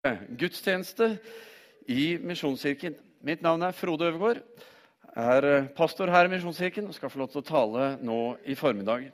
gudstjeneste 0.00 1.18
i 1.88 2.16
Misjonskirken. 2.24 2.94
Mitt 3.20 3.42
navn 3.44 3.62
er 3.66 3.76
Frode 3.76 4.08
Øvergaard. 4.08 4.42
er 5.16 5.44
eh, 5.44 5.66
pastor 5.76 6.08
her 6.08 6.24
i 6.24 6.30
Misjonskirken 6.30 6.86
og 6.86 6.94
skal 6.94 7.10
få 7.10 7.18
lov 7.18 7.28
til 7.28 7.42
å 7.42 7.44
tale 7.44 7.86
nå 8.00 8.36
i 8.46 8.54
formiddag. 8.54 9.10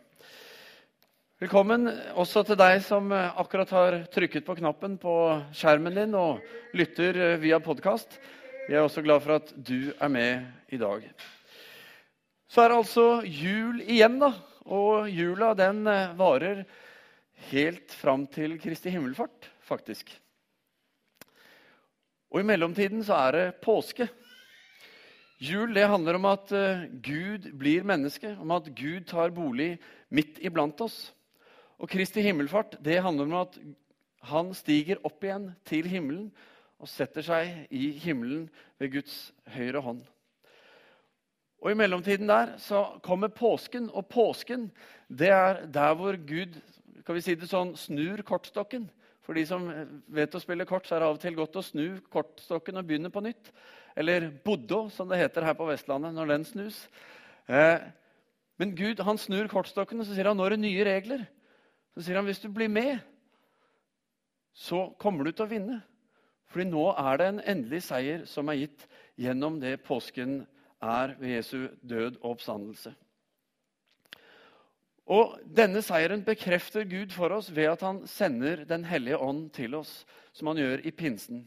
Velkommen 1.40 1.88
også 2.14 2.44
til 2.46 2.58
deg 2.60 2.82
som 2.84 3.10
eh, 3.12 3.32
akkurat 3.40 3.70
har 3.74 3.96
trykket 4.12 4.44
på 4.46 4.54
knappen 4.60 4.98
på 4.98 5.14
skjermen 5.56 5.96
din 5.96 6.14
og 6.14 6.44
lytter 6.76 7.18
eh, 7.32 7.38
via 7.42 7.58
podkast. 7.58 8.20
Vi 8.68 8.76
er 8.76 8.84
også 8.84 9.02
glad 9.02 9.24
for 9.24 9.40
at 9.40 9.50
du 9.56 9.90
er 9.98 10.12
med 10.12 10.44
i 10.70 10.78
dag. 10.78 11.02
Så 12.46 12.62
er 12.62 12.70
det 12.70 12.78
altså 12.78 13.06
jul 13.24 13.80
igjen, 13.82 14.20
da. 14.22 14.36
Og 14.66 15.10
jula 15.10 15.52
den 15.54 15.82
varer 16.18 16.64
helt 17.50 17.90
fram 17.94 18.26
til 18.30 18.58
Kristi 18.62 18.90
himmelfart, 18.90 19.50
faktisk. 19.66 20.14
Og 22.36 22.42
i 22.42 22.44
mellomtiden 22.44 23.00
så 23.00 23.16
er 23.16 23.32
det 23.32 23.44
påske. 23.64 24.04
Jul 25.40 25.70
det 25.72 25.86
handler 25.88 26.18
om 26.18 26.26
at 26.28 26.50
uh, 26.52 26.82
Gud 27.00 27.46
blir 27.56 27.86
menneske, 27.88 28.34
om 28.36 28.50
at 28.52 28.68
Gud 28.76 29.06
tar 29.08 29.32
bolig 29.32 29.78
midt 30.12 30.42
iblant 30.44 30.82
oss. 30.84 31.14
Og 31.80 31.88
Kristi 31.88 32.20
himmelfart 32.20 32.76
det 32.84 32.98
handler 33.00 33.24
om 33.24 33.38
at 33.40 33.56
han 34.28 34.52
stiger 34.52 35.00
opp 35.08 35.24
igjen 35.24 35.46
til 35.64 35.88
himmelen 35.88 36.26
og 36.76 36.92
setter 36.92 37.24
seg 37.24 37.72
i 37.72 37.88
himmelen 38.04 38.50
ved 38.76 38.92
Guds 38.98 39.16
høyre 39.56 39.80
hånd. 39.80 40.04
Og 41.64 41.72
I 41.72 41.80
mellomtiden 41.80 42.28
der 42.28 42.58
så 42.60 42.98
kommer 43.00 43.32
påsken, 43.32 43.88
og 43.88 44.10
påsken 44.12 44.68
det 45.08 45.32
er 45.32 45.64
der 45.72 45.96
hvor 45.96 46.20
Gud 46.20 46.60
skal 47.00 47.16
vi 47.16 47.24
si 47.24 47.40
det 47.40 47.48
sånn, 47.48 47.72
snur 47.80 48.20
kortstokken. 48.28 48.90
For 49.26 49.34
de 49.34 49.42
som 49.48 49.64
vet 50.14 50.34
å 50.38 50.40
spille 50.40 50.66
kort, 50.68 50.86
så 50.86 50.94
er 50.94 51.02
det 51.02 51.08
av 51.10 51.16
og 51.16 51.22
til 51.22 51.34
godt 51.34 51.58
å 51.58 51.64
snu 51.66 51.98
kortstokken 52.14 52.78
og 52.78 52.86
begynne 52.86 53.10
på 53.10 53.24
nytt. 53.26 53.50
Eller 53.98 54.28
boddo, 54.44 54.84
som 54.94 55.10
det 55.10 55.18
heter 55.18 55.48
her 55.48 55.56
på 55.58 55.66
Vestlandet 55.66 56.14
når 56.14 56.30
den 56.30 56.46
snus. 56.46 56.78
Eh, 57.50 57.82
men 58.60 58.74
Gud 58.78 59.02
han 59.02 59.18
snur 59.18 59.50
kortstokken 59.50 60.00
og 60.00 60.06
så 60.06 60.14
sier 60.14 60.30
han, 60.30 60.38
nå 60.38 60.46
er 60.46 60.54
det 60.54 60.62
nye 60.62 60.86
regler. 60.86 61.26
Så 61.96 62.06
sier 62.06 62.20
han 62.20 62.28
hvis 62.28 62.42
du 62.44 62.48
blir 62.54 62.70
med, 62.70 63.00
så 64.56 64.86
kommer 65.02 65.26
du 65.26 65.34
til 65.34 65.46
å 65.48 65.50
vinne. 65.50 65.80
Fordi 66.52 66.68
nå 66.70 66.86
er 66.94 67.18
det 67.18 67.26
en 67.28 67.42
endelig 67.56 67.82
seier 67.88 68.22
som 68.30 68.48
er 68.52 68.62
gitt 68.62 68.86
gjennom 69.18 69.58
det 69.60 69.80
påsken 69.84 70.44
er 70.84 71.16
ved 71.18 71.34
Jesu 71.34 71.66
død 71.82 72.20
og 72.20 72.36
oppstandelse. 72.36 72.94
Og 75.06 75.36
Denne 75.46 75.82
seieren 75.86 76.24
bekrefter 76.26 76.86
Gud 76.88 77.12
for 77.14 77.30
oss 77.36 77.52
ved 77.54 77.70
at 77.70 77.84
han 77.86 78.02
sender 78.10 78.64
Den 78.66 78.84
hellige 78.84 79.18
ånd 79.22 79.50
til 79.54 79.76
oss, 79.78 80.00
som 80.34 80.50
han 80.50 80.58
gjør 80.58 80.82
i 80.82 80.90
pinsen. 80.90 81.44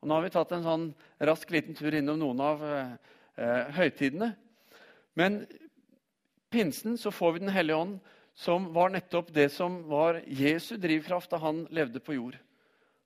Og 0.00 0.08
Nå 0.08 0.14
har 0.14 0.24
vi 0.24 0.34
tatt 0.34 0.52
en 0.54 0.66
sånn 0.66 0.84
rask 1.26 1.50
liten 1.50 1.74
tur 1.74 1.94
innom 1.94 2.20
noen 2.20 2.42
av 2.44 2.62
eh, 2.64 2.92
eh, 3.36 3.72
høytidene. 3.76 4.30
Men 5.18 5.42
pinsen 6.54 6.96
så 6.98 7.10
får 7.10 7.34
vi 7.34 7.42
Den 7.44 7.54
hellige 7.54 7.82
ånd, 7.82 7.98
som 8.34 8.70
var 8.72 8.94
nettopp 8.94 9.32
det 9.34 9.48
som 9.52 9.82
var 9.90 10.22
Jesu 10.24 10.76
drivkraft 10.80 11.34
da 11.34 11.40
han 11.42 11.64
levde 11.74 12.00
på 12.00 12.14
jord. 12.14 12.38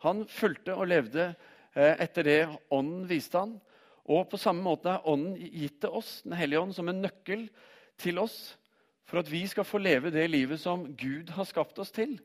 Han 0.04 0.26
fulgte 0.28 0.76
og 0.76 0.90
levde 0.92 1.30
eh, 1.72 1.96
etter 1.96 2.28
det 2.28 2.42
ånden 2.68 3.08
viste 3.08 3.40
han. 3.40 3.56
Og 4.04 4.28
på 4.28 4.36
samme 4.36 4.60
måte 4.62 4.92
er 4.92 5.08
ånden 5.08 5.32
gitt 5.40 5.80
til 5.80 5.96
oss, 5.96 6.20
Den 6.28 6.36
hellige 6.36 6.60
ånd, 6.60 6.76
som 6.76 6.92
en 6.92 7.00
nøkkel 7.00 7.48
til 7.96 8.20
oss 8.20 8.52
for 9.04 9.20
at 9.20 9.30
vi 9.30 9.44
skal 9.46 9.66
få 9.68 9.78
leve 9.78 10.12
det 10.12 10.24
livet 10.30 10.60
som 10.60 10.86
Gud 10.96 11.32
har 11.36 11.44
skapt 11.48 11.78
oss 11.78 11.92
til, 11.94 12.16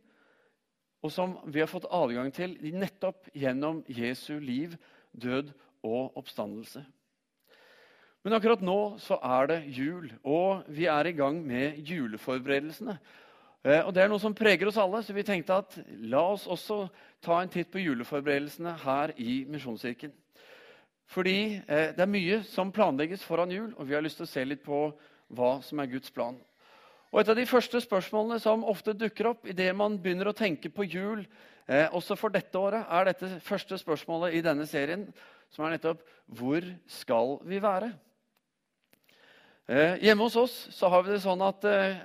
og 1.04 1.12
som 1.12 1.38
vi 1.48 1.62
har 1.62 1.72
fått 1.72 1.88
adgang 1.92 2.32
til 2.36 2.58
nettopp 2.76 3.30
gjennom 3.36 3.84
Jesu 3.88 4.40
liv, 4.40 4.76
død 5.16 5.52
og 5.84 6.18
oppstandelse. 6.20 6.84
Men 8.24 8.36
akkurat 8.36 8.62
nå 8.64 8.98
så 9.00 9.16
er 9.24 9.48
det 9.48 9.60
jul, 9.78 10.10
og 10.28 10.66
vi 10.68 10.90
er 10.92 11.08
i 11.08 11.16
gang 11.16 11.40
med 11.46 11.80
juleforberedelsene. 11.88 12.98
Eh, 13.64 13.80
og 13.86 13.94
Det 13.94 14.04
er 14.04 14.12
noe 14.12 14.20
som 14.20 14.36
preger 14.36 14.68
oss 14.68 14.80
alle, 14.80 15.00
så 15.04 15.16
vi 15.16 15.24
tenkte 15.24 15.56
at 15.56 15.78
la 16.04 16.26
oss 16.34 16.48
også 16.48 16.88
ta 17.24 17.40
en 17.40 17.52
titt 17.52 17.72
på 17.72 17.80
juleforberedelsene 17.80 18.76
her 18.84 19.16
i 19.18 19.46
Misjonskirken. 19.48 20.12
Fordi 21.10 21.62
eh, 21.64 21.96
det 21.96 22.04
er 22.04 22.12
mye 22.12 22.44
som 22.44 22.72
planlegges 22.76 23.24
foran 23.24 23.52
jul, 23.52 23.72
og 23.78 23.88
vi 23.88 23.96
har 23.96 24.04
lyst 24.04 24.20
til 24.20 24.28
å 24.28 24.34
se 24.34 24.44
litt 24.46 24.64
på 24.68 24.84
hva 25.36 25.52
som 25.64 25.80
er 25.80 25.92
Guds 25.92 26.12
plan. 26.12 26.36
Og 27.10 27.22
Et 27.22 27.30
av 27.30 27.36
de 27.36 27.46
første 27.50 27.82
spørsmålene 27.82 28.38
som 28.42 28.66
ofte 28.70 28.94
dukker 28.94 29.32
opp 29.32 29.48
idet 29.50 29.72
man 29.76 29.98
begynner 29.98 30.30
å 30.30 30.38
tenke 30.38 30.70
på 30.70 30.86
jul, 30.86 31.26
eh, 31.68 31.88
også 31.90 32.18
for 32.18 32.30
dette 32.30 32.54
året, 32.54 32.86
er 32.86 33.06
dette 33.06 33.40
første 33.42 33.78
spørsmålet 33.78 34.34
i 34.34 34.42
denne 34.42 34.68
serien, 34.68 35.08
som 35.50 35.66
er 35.66 35.78
nettopp 35.78 36.04
Hvor 36.30 36.62
skal 36.86 37.40
vi 37.44 37.60
være? 37.60 37.94
Eh, 39.68 39.98
hjemme 40.02 40.22
hos 40.22 40.36
oss 40.36 40.68
så 40.72 40.90
har 40.90 41.04
vi 41.04 41.12
det 41.14 41.22
sånn 41.22 41.42
at 41.42 41.66
eh, 41.66 41.98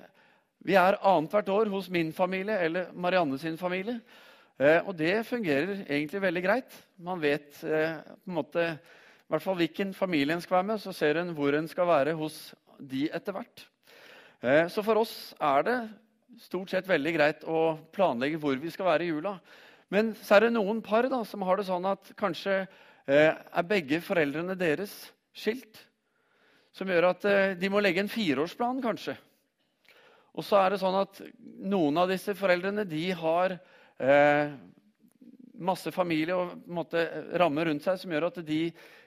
vi 0.64 0.74
er 0.80 0.96
annethvert 1.04 1.48
år 1.48 1.70
hos 1.72 1.90
min 1.92 2.12
familie 2.12 2.56
eller 2.64 2.92
Marianne 2.92 3.38
sin 3.38 3.58
familie. 3.60 4.00
Eh, 4.56 4.80
og 4.86 4.96
det 4.96 5.26
fungerer 5.28 5.84
egentlig 5.84 6.22
veldig 6.22 6.42
greit. 6.44 6.76
Man 6.96 7.20
vet 7.20 7.60
eh, 7.64 8.00
på 8.00 8.30
en 8.30 8.38
måte, 8.38 8.66
i 8.80 9.32
hvert 9.32 9.44
fall 9.44 9.58
hvilken 9.60 9.92
familie 9.96 10.36
en 10.36 10.40
skal 10.44 10.62
være 10.62 10.70
med, 10.72 10.80
så 10.80 10.92
ser 10.96 11.20
en 11.20 11.34
hvor 11.36 11.56
en 11.58 11.68
skal 11.68 11.88
være 11.90 12.16
hos 12.16 12.54
de 12.80 13.08
etter 13.12 13.36
hvert. 13.36 13.66
Eh, 14.44 14.66
så 14.68 14.82
for 14.84 15.00
oss 15.00 15.32
er 15.40 15.64
det 15.64 15.76
stort 16.44 16.68
sett 16.68 16.88
veldig 16.88 17.12
greit 17.16 17.44
å 17.48 17.78
planlegge 17.94 18.36
hvor 18.42 18.58
vi 18.60 18.72
skal 18.72 18.90
være 18.90 19.06
i 19.06 19.12
jula. 19.14 19.38
Men 19.88 20.10
så 20.20 20.36
er 20.36 20.46
det 20.46 20.56
noen 20.56 20.82
par 20.84 21.08
da, 21.08 21.22
som 21.24 21.44
har 21.48 21.56
det 21.56 21.64
sånn 21.70 21.86
at 21.88 22.10
kanskje 22.20 22.58
eh, 22.60 23.32
er 23.32 23.68
begge 23.70 24.02
foreldrene 24.04 24.56
deres 24.58 24.92
skilt. 25.32 25.80
Som 26.76 26.92
gjør 26.92 27.08
at 27.14 27.24
eh, 27.30 27.54
de 27.56 27.70
må 27.72 27.80
legge 27.80 28.04
en 28.04 28.12
fireårsplan, 28.12 28.82
kanskje. 28.84 29.16
Og 30.34 30.44
så 30.44 30.60
er 30.60 30.74
det 30.74 30.82
sånn 30.82 31.00
at 31.00 31.22
noen 31.64 32.02
av 32.02 32.12
disse 32.12 32.36
foreldrene 32.36 32.84
de 32.90 33.04
har 33.16 33.56
eh, 33.56 34.52
masse 35.54 35.88
familie 35.94 36.36
og 36.36 36.66
måte, 36.68 37.06
rammer 37.40 37.70
rundt 37.70 37.86
seg 37.86 37.96
som 38.02 38.12
gjør 38.12 38.28
at 38.28 38.44
de 38.44 38.66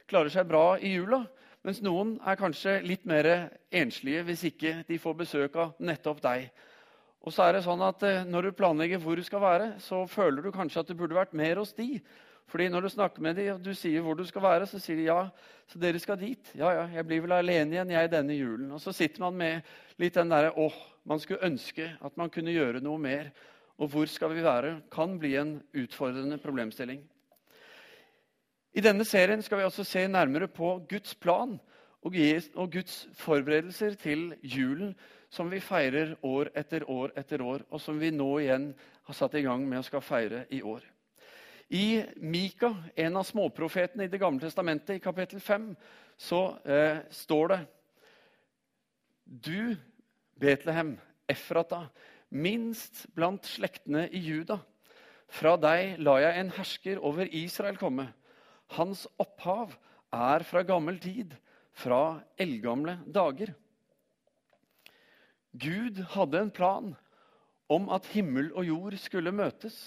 klarer 0.09 0.33
seg 0.33 0.49
bra 0.49 0.79
i 0.79 0.95
jula. 0.95 1.27
Mens 1.67 1.81
noen 1.83 2.13
er 2.23 2.37
kanskje 2.39 2.77
litt 2.87 3.01
mer 3.03 3.27
enslige 3.75 4.21
hvis 4.23 4.45
ikke 4.47 4.69
de 4.87 4.95
får 5.03 5.15
besøk 5.19 5.57
av 5.59 5.73
nettopp 5.83 6.21
deg. 6.23 6.45
Og 7.27 7.33
så 7.35 7.43
er 7.43 7.57
det 7.57 7.65
sånn 7.65 7.81
at 7.83 8.05
eh, 8.07 8.21
Når 8.23 8.47
du 8.47 8.55
planlegger 8.55 9.01
hvor 9.03 9.19
du 9.19 9.23
skal 9.27 9.43
være, 9.43 9.65
så 9.83 10.05
føler 10.07 10.45
du 10.45 10.53
kanskje 10.55 10.79
at 10.79 10.87
du 10.87 10.95
burde 10.95 11.17
vært 11.17 11.35
mer 11.35 11.59
hos 11.59 11.73
de. 11.75 11.97
Fordi 12.47 12.69
når 12.71 12.87
du 12.87 12.89
snakker 12.93 13.25
med 13.25 13.35
dem 13.35 13.49
og 13.57 13.65
du 13.65 13.73
sier 13.75 14.05
hvor 14.05 14.15
du 14.15 14.23
skal 14.29 14.45
være, 14.45 14.69
så 14.71 14.79
sier 14.79 14.95
de 14.95 15.09
ja, 15.09 15.17
så 15.67 15.81
dere 15.83 15.99
skal 15.99 16.15
dit. 16.21 16.53
Ja, 16.55 16.71
ja, 16.71 16.87
jeg 16.95 17.07
blir 17.09 17.25
vel 17.25 17.35
alene 17.35 17.75
igjen 17.75 17.91
jeg 17.91 18.13
denne 18.15 18.39
julen. 18.39 18.71
Og 18.71 18.79
så 18.79 18.95
sitter 18.95 19.25
man 19.25 19.35
med 19.35 19.67
litt 19.99 20.15
den 20.15 20.31
derre 20.31 20.55
åh, 20.55 20.79
man 21.03 21.19
skulle 21.19 21.43
ønske 21.51 21.89
at 21.99 22.15
man 22.15 22.31
kunne 22.31 22.55
gjøre 22.55 22.79
noe 22.79 23.03
mer. 23.09 23.33
Og 23.75 23.91
hvor 23.91 24.07
skal 24.07 24.31
vi 24.31 24.47
være? 24.47 24.77
Kan 24.87 25.19
bli 25.19 25.35
en 25.35 25.57
utfordrende 25.75 26.39
problemstilling. 26.39 27.03
I 28.77 28.81
denne 28.85 29.05
serien 29.09 29.41
skal 29.41 29.57
vi 29.57 29.65
også 29.65 29.81
se 29.87 30.03
nærmere 30.05 30.45
på 30.53 30.75
Guds 30.89 31.15
plan 31.17 31.55
og 32.05 32.69
Guds 32.69 33.07
forberedelser 33.17 33.95
til 33.97 34.35
julen, 34.45 34.91
som 35.33 35.49
vi 35.49 35.57
feirer 35.59 36.11
år 36.21 36.51
etter 36.53 36.85
år 36.85 37.15
etter 37.17 37.41
år, 37.41 37.63
og 37.73 37.81
som 37.81 37.97
vi 37.97 38.11
nå 38.13 38.27
igjen 38.43 38.67
har 39.07 39.17
satt 39.17 39.33
i 39.33 39.41
gang 39.41 39.63
med 39.65 39.81
å 39.81 39.87
skal 39.87 40.03
feire 40.05 40.43
i 40.53 40.59
år. 40.61 40.85
I 41.73 42.03
Mika, 42.21 42.69
en 42.95 43.17
av 43.17 43.25
småprofetene 43.25 44.05
i 44.05 44.11
Det 44.13 44.21
gamle 44.21 44.45
testamentet, 44.45 44.99
i 44.99 45.03
kapittel 45.03 45.41
5, 45.41 45.65
så 46.15 46.43
eh, 46.63 47.01
står 47.09 47.47
det 47.55 47.59
Du, 49.25 49.75
Betlehem, 50.37 50.93
Efrata, 51.27 51.87
minst 52.29 53.07
blant 53.17 53.49
slektene 53.49 54.05
i 54.13 54.21
Juda. 54.21 54.61
Fra 55.27 55.57
deg 55.57 55.97
lar 55.97 56.21
jeg 56.21 56.39
en 56.39 56.55
hersker 56.61 57.01
over 57.01 57.25
Israel 57.33 57.81
komme. 57.81 58.11
Hans 58.75 59.05
opphav 59.21 59.75
er 60.13 60.43
fra 60.47 60.63
gammel 60.67 60.99
tid, 60.99 61.35
fra 61.77 62.19
eldgamle 62.41 62.97
dager. 63.13 63.53
Gud 65.57 66.01
hadde 66.13 66.41
en 66.41 66.51
plan 66.53 66.95
om 67.71 67.87
at 67.93 68.07
himmel 68.13 68.49
og 68.53 68.67
jord 68.67 68.97
skulle 69.01 69.33
møtes. 69.35 69.77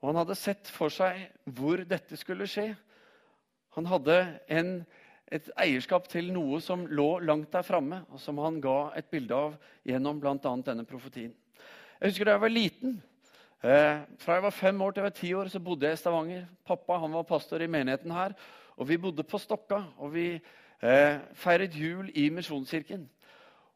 Og 0.00 0.10
han 0.10 0.20
hadde 0.22 0.38
sett 0.38 0.70
for 0.72 0.92
seg 0.92 1.26
hvor 1.44 1.82
dette 1.88 2.16
skulle 2.16 2.48
skje. 2.48 2.72
Han 3.76 3.86
hadde 3.86 4.16
en, 4.50 4.72
et 5.30 5.50
eierskap 5.60 6.08
til 6.10 6.32
noe 6.34 6.60
som 6.64 6.86
lå 6.88 7.20
langt 7.22 7.52
der 7.52 7.66
framme, 7.66 8.02
og 8.10 8.20
som 8.22 8.40
han 8.42 8.58
ga 8.64 8.90
et 8.98 9.10
bilde 9.12 9.36
av 9.36 9.58
gjennom 9.86 10.18
bl.a. 10.22 10.54
denne 10.66 10.86
profetien. 10.88 11.34
Jeg 12.00 12.12
husker 12.12 12.26
da 12.26 12.38
jeg 12.38 12.44
var 12.46 12.54
liten, 12.54 12.96
Eh, 13.60 13.98
fra 14.16 14.38
jeg 14.38 14.42
var 14.46 14.54
fem 14.56 14.78
år 14.80 14.94
til 14.94 15.02
jeg 15.02 15.04
var 15.04 15.16
ti 15.18 15.30
år, 15.36 15.48
så 15.52 15.60
bodde 15.60 15.84
jeg 15.84 15.98
i 15.98 16.00
Stavanger. 16.00 16.44
Pappa 16.64 16.96
han 17.02 17.12
var 17.12 17.26
pastor 17.28 17.60
i 17.60 17.68
menigheten 17.68 18.10
her. 18.10 18.32
Og 18.80 18.88
vi 18.88 18.96
bodde 18.96 19.22
på 19.22 19.38
Stokka, 19.38 19.82
og 20.00 20.14
vi 20.14 20.26
eh, 20.32 21.18
feiret 21.36 21.76
jul 21.76 22.08
i 22.16 22.30
Misjonskirken. 22.32 23.04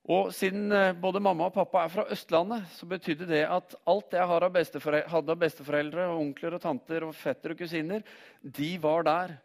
Og 0.09 0.33
siden 0.37 0.73
eh, 0.73 0.97
både 0.97 1.21
mamma 1.21 1.51
og 1.51 1.53
pappa 1.53 1.85
er 1.85 1.93
fra 1.93 2.07
Østlandet, 2.13 2.65
så 2.73 2.89
betydde 2.89 3.29
det 3.29 3.43
at 3.45 3.77
alt 3.87 4.17
jeg 4.17 4.29
hadde 4.29 5.33
av 5.37 5.41
besteforeldre, 5.45 6.09
og 6.09 6.21
onkler 6.23 6.57
og 6.57 6.65
tanter 6.65 7.05
og 7.05 7.15
fetter 7.17 7.53
og 7.53 7.61
kusiner, 7.61 8.01
de 8.41 8.71
var 8.81 9.05
der. 9.05 9.37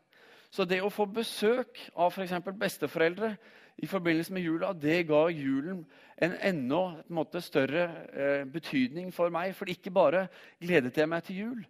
Så 0.51 0.63
det 0.63 0.79
å 0.81 0.91
få 0.91 1.03
besøk 1.05 1.83
av 1.99 2.15
f.eks. 2.15 2.39
besteforeldre 2.55 3.35
i 3.79 3.87
forbindelse 3.87 4.33
med 4.35 4.43
jula, 4.43 4.73
det 4.75 5.05
ga 5.07 5.25
julen 5.31 5.83
en 6.19 6.33
enda 6.43 6.79
en 6.99 7.15
måte, 7.15 7.41
større 7.41 7.85
eh, 8.11 8.45
betydning 8.49 9.13
for 9.15 9.31
meg. 9.31 9.53
For 9.55 9.71
ikke 9.71 9.93
bare 9.93 10.25
gledet 10.59 10.97
jeg 10.99 11.09
meg 11.09 11.23
til 11.23 11.39
jul, 11.43 11.61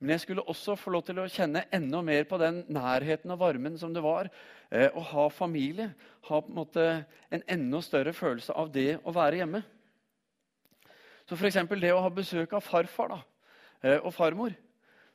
men 0.00 0.14
jeg 0.14 0.22
skulle 0.24 0.46
også 0.48 0.78
få 0.80 0.94
lov 0.94 1.04
til 1.04 1.20
å 1.20 1.28
kjenne 1.28 1.66
enda 1.76 2.00
mer 2.04 2.24
på 2.28 2.38
den 2.40 2.62
nærheten 2.72 3.34
og 3.34 3.42
varmen 3.42 3.76
som 3.78 3.92
det 3.92 4.00
var 4.04 4.30
eh, 4.72 4.88
å 4.88 5.04
ha 5.10 5.26
familie. 5.28 5.90
Ha 6.30 6.40
en 6.40 6.56
måte 6.56 6.86
en 7.28 7.44
enda 7.44 7.82
større 7.84 8.14
følelse 8.16 8.56
av 8.56 8.72
det 8.72 8.94
å 9.04 9.12
være 9.12 9.42
hjemme. 9.42 9.60
Så 11.28 11.36
f.eks. 11.36 11.60
det 11.76 11.92
å 11.92 12.00
ha 12.00 12.10
besøk 12.10 12.56
av 12.56 12.64
farfar 12.64 13.12
da, 13.12 13.20
eh, 13.84 13.98
og 14.00 14.14
farmor. 14.16 14.56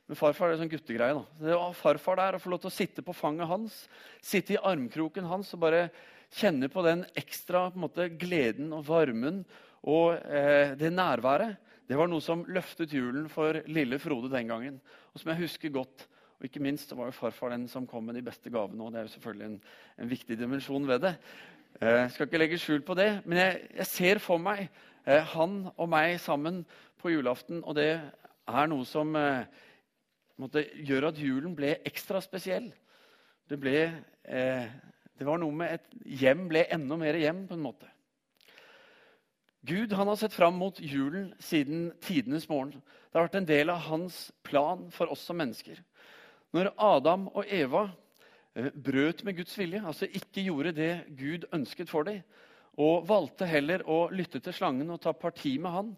Men 0.06 0.19
farfar 0.19 0.51
er 0.51 0.59
en 0.59 0.62
sånn 0.62 0.69
guttegreie. 0.75 1.18
da. 1.18 1.47
Det 1.47 1.56
å 1.57 1.63
ha 1.63 1.71
farfar 1.74 2.21
der 2.21 2.38
og 2.38 2.44
få 2.44 2.53
lov 2.53 2.62
til 2.62 2.69
å 2.69 2.77
sitte 2.77 3.01
på 3.01 3.15
fanget 3.18 3.50
hans, 3.50 3.80
sitte 4.21 4.53
i 4.53 4.62
armkroken 4.62 5.25
hans 5.25 5.50
og 5.57 5.63
bare 5.65 5.88
kjenne 6.36 6.70
på 6.72 6.84
den 6.86 7.06
ekstra 7.18 7.70
på 7.72 7.82
måte, 7.86 8.10
gleden 8.20 8.74
og 8.76 8.86
varmen 8.88 9.44
og 9.86 10.18
eh, 10.18 10.74
det 10.80 10.92
nærværet, 10.94 11.58
det 11.86 11.98
var 11.98 12.10
noe 12.10 12.24
som 12.24 12.42
løftet 12.50 12.94
julen 12.98 13.28
for 13.30 13.60
lille 13.70 14.00
Frode 14.02 14.32
den 14.34 14.50
gangen. 14.50 14.80
Og 15.14 15.22
som 15.22 15.30
jeg 15.32 15.44
husker 15.44 15.74
godt. 15.74 16.08
Og 16.40 16.48
ikke 16.48 16.64
minst 16.64 16.90
var 16.98 17.12
jo 17.12 17.16
farfar 17.16 17.54
den 17.54 17.68
som 17.70 17.86
kom 17.88 18.08
med 18.10 18.18
de 18.18 18.24
beste 18.26 18.50
gavene. 18.50 18.82
og 18.84 18.92
Det 18.92 19.00
er 19.00 19.06
jo 19.06 19.14
selvfølgelig 19.14 19.46
en, 19.46 19.60
en 20.02 20.10
viktig 20.10 20.38
dimensjon 20.40 20.88
ved 20.88 21.04
det. 21.06 21.14
Jeg 21.82 22.00
eh, 22.02 22.10
skal 22.12 22.26
ikke 22.26 22.42
legge 22.42 22.60
skjul 22.60 22.81
på 22.88 22.98
det, 22.98 23.10
men 23.26 23.38
jeg, 23.38 23.62
jeg 23.78 23.88
ser 23.92 24.24
for 24.24 24.42
meg 24.42 24.66
eh, 24.66 25.22
han 25.36 25.68
og 25.76 25.90
meg 25.92 26.18
sammen 26.24 26.64
på 27.02 27.14
julaften. 27.14 27.62
Og 27.64 27.78
det 27.78 27.92
er 27.94 28.72
noe 28.72 28.88
som 28.90 29.14
eh, 29.20 29.46
måtte 30.42 30.66
gjøre 30.88 31.14
at 31.14 31.22
julen 31.22 31.54
ble 31.56 31.76
ekstra 31.86 32.22
spesiell. 32.24 32.72
Det, 33.46 33.60
ble, 33.62 33.78
eh, 34.26 34.66
det 35.18 35.28
var 35.28 35.40
noe 35.40 35.56
med 35.56 35.78
et 35.78 36.08
hjem 36.22 36.48
ble 36.52 36.66
enda 36.76 36.98
mer 37.00 37.18
hjem, 37.20 37.46
på 37.48 37.56
en 37.56 37.64
måte. 37.64 37.90
Gud 39.66 39.94
han 39.98 40.08
har 40.12 40.18
sett 40.20 40.36
fram 40.36 40.60
mot 40.62 40.80
julen 40.80 41.32
siden 41.42 41.88
tidenes 42.04 42.50
morgen. 42.52 42.82
Det 43.10 43.18
har 43.18 43.26
vært 43.26 43.38
en 43.40 43.48
del 43.50 43.72
av 43.74 43.86
hans 43.88 44.28
plan 44.46 44.84
for 44.94 45.10
oss 45.14 45.24
som 45.26 45.40
mennesker. 45.40 45.80
Når 46.54 46.74
Adam 46.78 47.30
og 47.32 47.48
Eva 47.50 47.88
eh, 48.54 48.70
brøt 48.70 49.24
med 49.26 49.40
Guds 49.40 49.56
vilje, 49.58 49.82
altså 49.82 50.06
ikke 50.06 50.44
gjorde 50.46 50.76
det 50.78 50.92
Gud 51.18 51.48
ønsket 51.56 51.90
for 51.90 52.06
dem, 52.06 52.22
og 52.76 53.08
valgte 53.08 53.48
heller 53.48 53.86
å 53.88 54.06
lytte 54.12 54.42
til 54.44 54.54
slangen 54.54 54.92
og 54.92 55.00
ta 55.02 55.16
parti 55.16 55.56
med 55.64 55.72
han, 55.72 55.94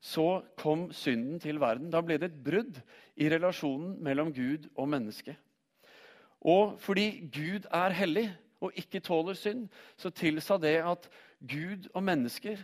så 0.00 0.42
kom 0.60 0.88
synden 0.96 1.40
til 1.40 1.58
verden. 1.60 1.90
Da 1.92 2.04
ble 2.04 2.20
det 2.20 2.30
et 2.30 2.42
brudd 2.44 2.78
i 3.20 3.28
relasjonen 3.32 3.96
mellom 4.04 4.30
Gud 4.36 4.68
og 4.76 4.88
menneske. 4.92 5.34
Og 6.40 6.78
fordi 6.80 7.28
Gud 7.32 7.66
er 7.72 7.96
hellig 7.96 8.28
og 8.60 8.76
ikke 8.76 9.00
tåler 9.00 9.38
synd, 9.38 9.68
så 9.96 10.12
tilsa 10.12 10.58
det 10.60 10.76
at 10.84 11.08
Gud 11.40 11.88
og 11.94 12.04
mennesker 12.04 12.60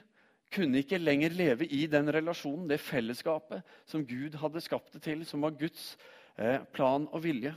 kunne 0.53 0.79
ikke 0.79 1.01
lenger 1.01 1.35
leve 1.35 1.67
i 1.67 1.87
den 1.91 2.09
relasjonen, 2.15 2.69
det 2.71 2.81
fellesskapet, 2.81 3.63
som 3.89 4.05
Gud 4.07 4.37
hadde 4.39 4.63
skapt 4.63 4.95
det 4.95 5.03
til, 5.03 5.25
som 5.27 5.43
var 5.43 5.57
Guds 5.59 5.97
eh, 6.39 6.61
plan 6.73 7.09
og 7.11 7.25
vilje. 7.25 7.55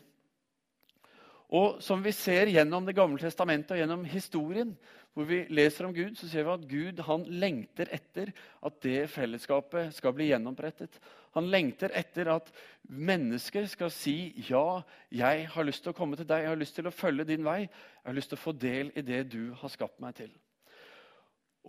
Og 1.50 1.80
som 1.82 2.02
vi 2.06 2.12
ser 2.14 2.52
gjennom 2.54 2.86
Det 2.86 2.96
gamle 2.96 3.18
testamentet 3.18 3.74
og 3.74 3.80
gjennom 3.82 4.04
historien, 4.06 4.76
hvor 5.14 5.26
vi 5.28 5.40
leser 5.52 5.88
om 5.88 5.94
Gud, 5.94 6.16
så 6.16 6.30
ser 6.30 6.46
vi 6.46 6.54
at 6.54 6.68
Gud 6.70 7.00
han 7.08 7.24
lengter 7.42 7.90
etter 7.96 8.32
at 8.66 8.76
det 8.86 9.10
fellesskapet 9.12 9.96
skal 9.98 10.14
bli 10.16 10.30
gjenopprettet. 10.30 11.00
Han 11.36 11.50
lengter 11.52 11.92
etter 11.98 12.30
at 12.34 12.52
mennesker 12.88 13.68
skal 13.70 13.92
si 13.94 14.32
ja, 14.50 14.82
jeg 15.12 15.48
har 15.54 15.68
lyst 15.68 15.84
til 15.86 15.94
å 15.94 15.98
komme 15.98 16.20
til 16.20 16.30
deg, 16.30 16.46
jeg 16.46 16.54
har 16.54 16.62
lyst 16.62 16.78
til 16.78 16.88
å 16.90 16.96
følge 16.96 17.28
din 17.32 17.44
vei, 17.46 17.64
jeg 17.66 18.08
har 18.08 18.18
lyst 18.18 18.32
til 18.34 18.40
å 18.40 18.46
få 18.46 18.56
del 18.56 18.94
i 18.96 19.06
det 19.06 19.26
du 19.34 19.52
har 19.60 19.74
skapt 19.74 20.00
meg 20.04 20.16
til. 20.22 20.32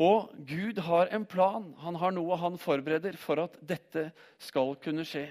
Og 0.00 0.30
Gud 0.48 0.78
har 0.86 1.10
en 1.12 1.26
plan. 1.28 1.66
Han 1.82 1.98
har 2.00 2.14
noe 2.14 2.38
han 2.40 2.56
forbereder 2.60 3.18
for 3.20 3.42
at 3.42 3.58
dette 3.60 4.10
skal 4.40 4.76
kunne 4.80 5.04
skje. 5.04 5.26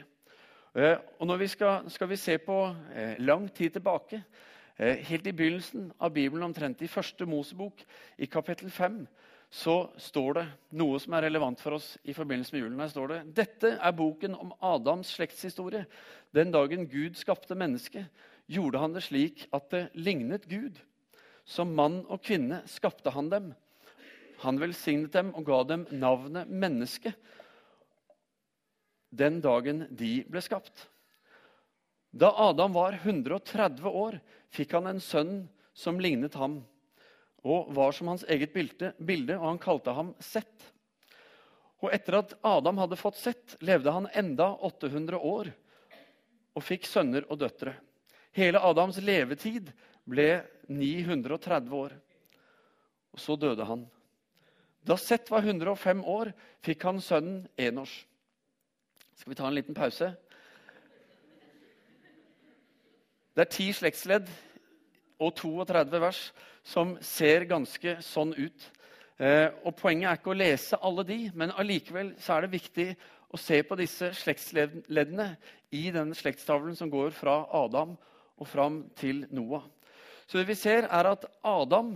Eh, 0.78 0.98
og 1.18 1.26
når 1.26 1.42
vi 1.42 1.48
skal, 1.50 1.90
skal 1.90 2.12
vi 2.12 2.20
se 2.20 2.38
på 2.38 2.58
eh, 2.94 3.16
lang 3.18 3.48
tid 3.50 3.74
tilbake, 3.78 4.22
helt 4.80 5.28
i 5.28 5.34
begynnelsen 5.36 5.90
av 6.00 6.14
Bibelen, 6.16 6.46
omtrent 6.48 6.82
i 6.82 6.88
første 6.92 7.26
Mosebok, 7.28 7.82
i 8.18 8.28
kapittel 8.32 8.72
5, 8.72 9.02
så 9.50 9.90
står 9.98 10.34
det 10.38 10.44
noe 10.78 11.00
som 11.02 11.16
er 11.18 11.26
relevant 11.26 11.60
for 11.60 11.80
oss 11.80 11.96
i 12.06 12.14
forbindelse 12.14 12.54
med 12.54 12.64
julen. 12.64 12.82
Her 12.84 12.92
står 12.92 13.12
det 13.12 13.20
dette 13.42 13.72
er 13.76 13.96
boken 13.98 14.38
om 14.38 14.54
Adams 14.62 15.16
slektshistorie. 15.18 15.88
Den 16.36 16.54
dagen 16.54 16.86
Gud 16.90 17.18
skapte 17.18 17.58
mennesket, 17.58 18.06
gjorde 18.50 18.82
han 18.82 18.94
det 18.94 19.04
slik 19.08 19.48
at 19.54 19.68
det 19.74 19.88
lignet 19.98 20.46
Gud. 20.50 20.78
Som 21.50 21.74
mann 21.76 22.04
og 22.06 22.22
kvinne 22.22 22.62
skapte 22.70 23.12
han 23.16 23.32
dem. 23.34 23.52
Han 24.46 24.62
velsignet 24.62 25.12
dem 25.18 25.34
og 25.34 25.50
ga 25.50 25.64
dem 25.74 25.88
navnet 25.92 26.48
menneske 26.48 27.16
den 29.10 29.40
dagen 29.42 29.88
de 29.90 30.20
ble 30.30 30.42
skapt. 30.46 30.86
Da 32.14 32.30
Adam 32.50 32.74
var 32.74 32.96
130 33.02 33.86
år, 33.86 34.20
fikk 34.54 34.76
han 34.78 34.90
en 34.90 35.02
sønn 35.04 35.34
som 35.78 36.00
lignet 36.02 36.36
ham, 36.40 36.60
og 37.46 37.72
var 37.76 37.94
som 37.96 38.10
hans 38.12 38.26
eget 38.28 38.54
bilde, 38.54 39.38
og 39.38 39.46
han 39.46 39.62
kalte 39.62 39.96
ham 39.96 40.12
Sett. 40.20 40.66
Og 41.80 41.94
etter 41.96 42.18
at 42.20 42.34
Adam 42.44 42.82
hadde 42.82 43.00
fått 43.00 43.20
Sett, 43.20 43.56
levde 43.64 43.94
han 43.96 44.10
enda 44.12 44.52
800 44.68 45.20
år 45.20 45.52
og 46.58 46.66
fikk 46.66 46.88
sønner 46.90 47.24
og 47.32 47.40
døtre. 47.40 47.78
Hele 48.36 48.60
Adams 48.60 49.00
levetid 49.02 49.72
ble 50.10 50.42
930 50.68 51.76
år. 51.76 51.96
Og 53.16 53.22
så 53.22 53.38
døde 53.40 53.66
han. 53.66 53.86
Da 54.86 54.96
Seth 55.00 55.32
var 55.32 55.46
105 55.46 56.04
år, 56.08 56.32
fikk 56.66 56.86
han 56.88 57.02
sønnen 57.04 57.44
Enors. 57.60 57.94
Skal 59.20 59.34
vi 59.34 59.40
ta 59.40 59.48
en 59.48 59.58
liten 59.58 59.78
pause? 59.78 60.14
Det 63.40 63.46
er 63.46 63.56
ti 63.56 63.66
slektsledd 63.72 64.26
og 65.24 65.30
32 65.40 66.00
vers 66.04 66.18
som 66.68 66.90
ser 67.00 67.46
ganske 67.48 67.94
sånn 68.04 68.34
ut. 68.36 68.66
Eh, 69.16 69.46
og 69.64 69.78
Poenget 69.80 70.10
er 70.10 70.18
ikke 70.20 70.34
å 70.34 70.36
lese 70.36 70.80
alle 70.84 71.06
de, 71.08 71.16
men 71.40 71.54
allikevel 71.56 72.10
er 72.20 72.44
det 72.44 72.50
viktig 72.52 72.88
å 73.32 73.40
se 73.40 73.62
på 73.64 73.78
disse 73.80 74.10
slektsleddene 74.20 75.30
i 75.72 75.86
den 75.96 76.12
slektstavlen 76.20 76.76
som 76.76 76.92
går 76.92 77.16
fra 77.16 77.38
Adam 77.62 77.94
og 78.36 78.50
fram 78.52 78.82
til 79.00 79.24
Noah. 79.32 79.64
Så 80.28 80.42
det 80.42 80.50
vi 80.52 80.60
ser, 80.60 80.90
er 80.92 81.12
at 81.14 81.24
Adam 81.40 81.94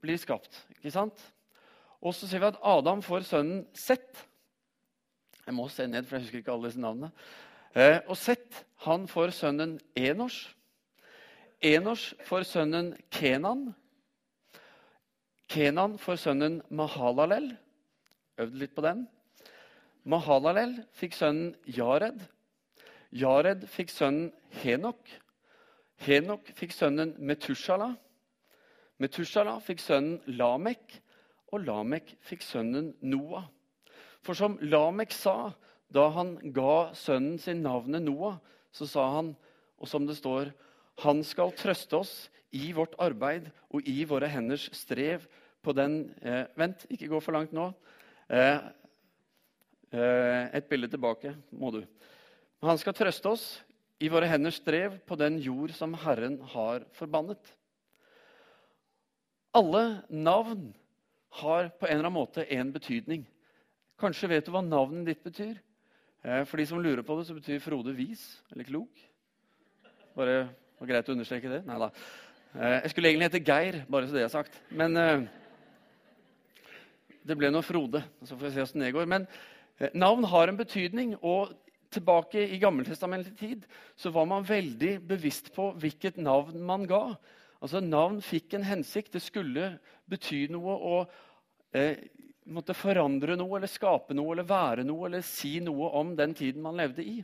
blir 0.00 0.16
skapt. 0.24 0.56
ikke 0.78 0.94
sant? 0.96 1.20
Og 2.00 2.16
så 2.16 2.30
ser 2.32 2.40
vi 2.40 2.48
at 2.48 2.60
Adam 2.64 3.04
får 3.04 3.28
sønnen 3.28 3.66
Sett. 3.76 4.24
Jeg 5.44 5.52
må 5.52 5.68
se 5.68 5.84
ned, 5.84 6.08
for 6.08 6.16
jeg 6.16 6.30
husker 6.30 6.40
ikke 6.40 6.56
alle 6.56 6.72
disse 6.72 6.80
navnene. 6.80 7.12
Eh, 7.76 8.00
og 8.08 8.16
Sett 8.16 8.64
han 8.88 9.04
får 9.04 9.36
sønnen 9.36 9.76
Enors. 10.00 10.40
Enors 11.62 12.10
får 12.26 12.42
sønnen 12.50 12.92
Kenan. 13.14 13.68
Kenan 15.46 15.94
får 15.98 16.18
sønnen 16.18 16.60
Mahalalel. 16.74 17.52
Øvde 18.42 18.58
litt 18.58 18.74
på 18.74 18.82
den. 18.82 19.04
Mahalalel 20.02 20.80
fikk 20.98 21.14
sønnen 21.14 21.52
Jared. 21.70 22.24
Jared 23.14 23.68
fikk 23.70 23.92
sønnen 23.94 24.32
Henok. 24.62 24.98
Henok 26.02 26.50
fikk 26.58 26.74
sønnen 26.74 27.14
Metushala. 27.22 27.92
Metushala 28.98 29.58
fikk 29.62 29.78
sønnen 29.84 30.18
Lamek 30.34 30.98
og 31.52 31.62
Lamek 31.68 32.16
fikk 32.26 32.42
sønnen 32.42 32.90
Noah. 33.06 33.46
For 34.22 34.34
som 34.34 34.58
Lamek 34.62 35.14
sa 35.14 35.52
da 35.92 36.08
han 36.16 36.34
ga 36.56 36.90
sønnen 36.96 37.38
sin 37.38 37.62
navnet 37.62 38.02
Noah, 38.02 38.40
så 38.72 38.88
sa 38.88 39.06
han, 39.18 39.34
og 39.78 39.88
som 39.90 40.06
det 40.08 40.16
står, 40.16 40.50
han 41.00 41.22
skal 41.24 41.54
trøste 41.56 41.96
oss 41.96 42.12
i 42.52 42.72
vårt 42.76 42.94
arbeid 43.00 43.48
og 43.72 43.88
i 43.88 44.02
våre 44.08 44.28
henders 44.28 44.68
strev 44.76 45.24
på 45.64 45.72
den 45.76 46.12
eh, 46.20 46.44
Vent, 46.58 46.84
ikke 46.90 47.08
gå 47.08 47.20
for 47.22 47.36
langt 47.36 47.54
nå. 47.56 47.70
Eh, 48.28 48.58
eh, 49.94 50.44
et 50.52 50.68
bilde 50.68 50.90
tilbake 50.92 51.34
må 51.56 51.72
du. 51.72 51.82
Han 52.62 52.78
skal 52.78 52.94
trøste 52.94 53.32
oss 53.32 53.46
i 54.02 54.10
våre 54.12 54.28
henders 54.30 54.60
strev 54.60 54.98
på 55.06 55.16
den 55.18 55.38
jord 55.42 55.72
som 55.76 55.94
Herren 56.04 56.40
har 56.52 56.84
forbannet. 56.98 57.40
Alle 59.54 60.02
navn 60.08 60.72
har 61.42 61.70
på 61.78 61.86
en 61.86 61.96
eller 61.96 62.08
annen 62.08 62.18
måte 62.18 62.44
en 62.52 62.72
betydning. 62.74 63.24
Kanskje 64.00 64.30
vet 64.32 64.46
du 64.46 64.52
hva 64.54 64.62
navnet 64.64 65.06
ditt 65.08 65.22
betyr? 65.24 65.56
Eh, 66.22 66.42
for 66.48 66.58
de 66.58 66.66
som 66.68 66.82
lurer 66.82 67.04
på 67.06 67.16
det, 67.18 67.26
så 67.28 67.36
betyr 67.36 67.62
Frode 67.62 67.94
vis 67.96 68.24
eller 68.52 68.68
klok. 68.68 69.02
Bare 70.16 70.50
var 70.82 70.90
greit 70.90 71.08
å 71.08 71.14
understreke 71.14 71.50
det? 71.50 71.62
Nei 71.68 71.78
da. 71.78 71.88
Eh, 72.58 72.76
jeg 72.82 72.90
skulle 72.92 73.12
egentlig 73.12 73.28
hete 73.30 73.44
Geir, 73.46 73.76
bare 73.86 74.08
så 74.08 74.16
det 74.16 74.24
er 74.26 74.32
sagt. 74.32 74.56
Men, 74.74 74.96
eh, 74.98 75.24
det 77.22 77.36
ble 77.38 77.52
nå 77.54 77.62
Frode. 77.62 78.02
Så 78.26 78.34
får 78.34 78.48
vi 78.48 78.54
se 78.56 78.64
åssen 78.64 78.82
det 78.82 78.94
går. 78.96 79.06
Men 79.06 79.28
eh, 79.78 79.92
navn 79.94 80.26
har 80.26 80.50
en 80.50 80.58
betydning. 80.58 81.16
og 81.22 81.54
Tilbake 81.92 82.40
i 82.48 82.56
gammeltestamentlig 82.56 83.34
tid 83.36 83.64
så 84.00 84.08
var 84.10 84.24
man 84.24 84.46
veldig 84.48 84.94
bevisst 85.06 85.50
på 85.52 85.74
hvilket 85.76 86.16
navn 86.16 86.56
man 86.64 86.86
ga. 86.88 87.02
Altså 87.60 87.82
Navn 87.84 88.22
fikk 88.24 88.56
en 88.56 88.64
hensikt. 88.64 89.12
Det 89.12 89.20
skulle 89.22 89.74
bety 90.08 90.46
noe 90.50 90.72
og 90.72 91.12
eh, 91.76 92.00
måtte 92.48 92.74
forandre 92.74 93.36
noe 93.36 93.58
eller 93.58 93.70
skape 93.70 94.16
noe 94.16 94.32
eller 94.32 94.48
være 94.48 94.86
noe 94.88 95.06
eller 95.06 95.22
si 95.26 95.58
noe 95.60 95.92
om 96.00 96.16
den 96.16 96.34
tiden 96.34 96.64
man 96.64 96.80
levde 96.80 97.04
i. 97.04 97.20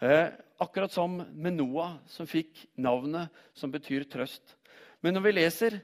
Eh, 0.00 0.28
akkurat 0.56 0.92
som 0.92 1.18
med 1.32 1.52
Noah, 1.52 1.98
som 2.08 2.24
fikk 2.26 2.62
navnet 2.80 3.28
som 3.52 3.68
betyr 3.68 4.06
trøst. 4.08 4.54
Men 5.04 5.12
når 5.12 5.24
vi 5.26 5.32
leser 5.34 5.74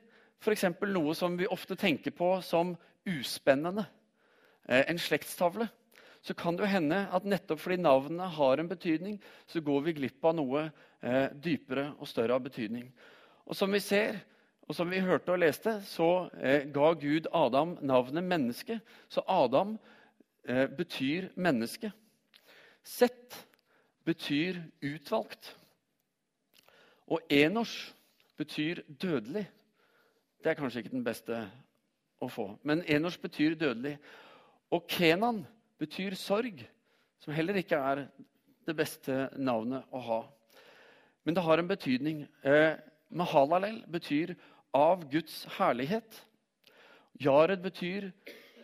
f.eks. 0.41 0.63
noe 0.89 1.13
som 1.17 1.35
vi 1.37 1.49
ofte 1.53 1.77
tenker 1.77 2.15
på 2.17 2.31
som 2.41 2.73
uspennende, 3.05 3.85
eh, 4.65 4.87
en 4.89 4.97
slektstavle, 4.97 5.67
så 6.25 6.35
kan 6.35 6.57
det 6.57 6.65
jo 6.65 6.71
hende 6.73 7.03
at 7.13 7.29
nettopp 7.29 7.61
fordi 7.61 7.77
navnet 7.77 8.33
har 8.39 8.59
en 8.59 8.71
betydning, 8.71 9.19
så 9.47 9.61
går 9.61 9.85
vi 9.85 9.95
glipp 9.99 10.25
av 10.25 10.39
noe 10.39 10.63
eh, 10.65 11.29
dypere 11.37 11.91
og 12.01 12.09
større 12.09 12.39
av 12.39 12.47
betydning. 12.49 12.89
Og 13.45 13.53
som 13.59 13.69
vi 13.69 13.83
ser, 13.85 14.23
og 14.65 14.79
som 14.79 14.89
vi 14.89 15.03
hørte 15.05 15.35
og 15.35 15.43
leste, 15.45 15.77
så 15.85 16.27
ga 16.73 16.89
Gud 16.99 17.29
Adam 17.31 17.77
navnet 17.87 18.25
menneske. 18.27 18.81
Så 19.07 19.23
Adam 19.31 19.77
betyr 20.75 21.29
menneske. 21.39 21.93
Sett 22.83 23.46
betyr 24.07 24.63
utvalgt. 24.83 25.57
Og 27.07 27.21
Enosh 27.31 27.93
betyr 28.37 28.83
dødelig. 29.03 29.47
Det 30.43 30.51
er 30.51 30.59
kanskje 30.59 30.83
ikke 30.83 30.95
den 30.95 31.05
beste 31.07 31.41
å 32.23 32.29
få. 32.31 32.49
Men 32.63 32.85
Enosh 32.87 33.19
betyr 33.23 33.57
dødelig. 33.59 33.97
Og 34.71 34.87
Kenan 34.91 35.45
betyr 35.79 36.15
sorg, 36.19 36.63
som 37.23 37.35
heller 37.35 37.59
ikke 37.61 37.79
er 37.79 38.07
det 38.67 38.77
beste 38.77 39.29
navnet 39.39 39.87
å 39.95 40.03
ha. 40.03 40.21
Men 41.25 41.35
det 41.35 41.43
har 41.43 41.59
en 41.59 41.69
betydning. 41.69 42.27
Eh, 42.43 42.79
Mahalalel 43.11 43.85
betyr 43.91 44.35
'av 44.75 45.11
Guds 45.11 45.47
herlighet'. 45.59 46.23
Jared 47.21 47.63
betyr 47.63 48.13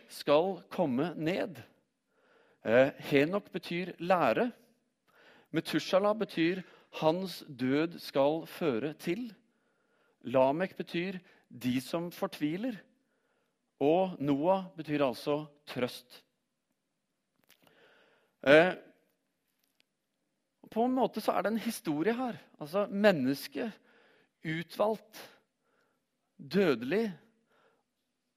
'skal 0.07 0.63
komme 0.69 1.13
ned'. 1.15 1.63
Eh, 2.65 2.91
Henok 2.99 3.51
betyr 3.51 3.95
'lære'. 3.99 4.51
Metushala 5.53 6.13
betyr 6.13 6.63
'hans 6.91 7.43
død 7.47 7.99
skal 7.99 8.47
føre 8.47 8.93
til'. 8.93 9.33
Lamek 10.23 10.75
betyr 10.77 11.19
'de 11.49 11.81
som 11.81 12.11
fortviler'. 12.11 12.77
Og 13.79 14.15
Noah 14.19 14.65
betyr 14.77 15.05
altså 15.05 15.45
trøst. 15.65 16.23
Eh, 18.43 18.75
på 20.71 20.85
en 20.85 20.95
måte 20.95 21.21
så 21.21 21.31
er 21.31 21.41
det 21.41 21.51
en 21.53 21.65
historie 21.65 22.13
her. 22.13 22.37
Altså 22.59 22.87
mennesket, 22.87 23.71
utvalgt, 24.43 25.19
dødelig, 26.37 27.13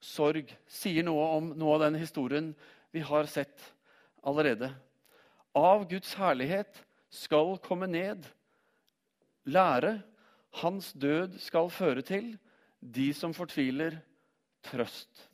sorg, 0.01 0.53
sier 0.69 1.03
noe 1.07 1.25
om 1.39 1.53
noe 1.59 1.75
av 1.75 1.87
den 1.87 2.01
historien 2.01 2.53
vi 2.93 3.01
har 3.01 3.27
sett 3.31 3.73
allerede. 4.23 4.71
Av 5.57 5.87
Guds 5.89 6.13
herlighet 6.15 6.83
skal 7.11 7.57
komme 7.63 7.87
ned, 7.87 8.27
lære, 9.45 10.01
hans 10.63 10.93
død 10.93 11.39
skal 11.39 11.71
føre 11.71 12.03
til 12.03 12.37
de 12.81 13.13
som 13.15 13.35
fortviler, 13.35 13.99
trøst. 14.67 15.29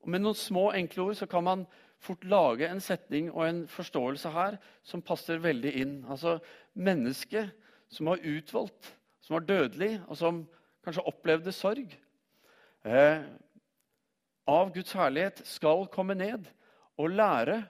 Og 0.00 0.10
Med 0.10 0.22
noen 0.22 0.36
små, 0.36 0.70
enkle 0.76 1.02
ord 1.02 1.18
så 1.18 1.26
kan 1.26 1.44
man 1.44 1.66
fort 2.00 2.24
lage 2.24 2.68
en 2.68 2.80
setning 2.80 3.30
og 3.32 3.44
en 3.48 3.60
forståelse 3.68 4.32
her 4.32 4.56
som 4.82 5.02
passer 5.04 5.40
veldig 5.40 5.72
inn. 5.82 5.94
Altså 6.08 6.38
mennesket 6.74 7.52
som 7.92 8.08
har 8.08 8.22
utvalgt, 8.24 8.94
som 9.20 9.36
var 9.36 9.46
dødelig, 9.48 10.00
og 10.08 10.16
som 10.16 10.44
kanskje 10.84 11.04
opplevde 11.08 11.52
sorg. 11.52 11.92
Eh, 12.84 13.20
av 14.48 14.72
Guds 14.74 14.92
herlighet 14.96 15.42
skal 15.46 15.84
komme 15.92 16.16
ned 16.16 16.48
og 17.00 17.12
lære 17.12 17.60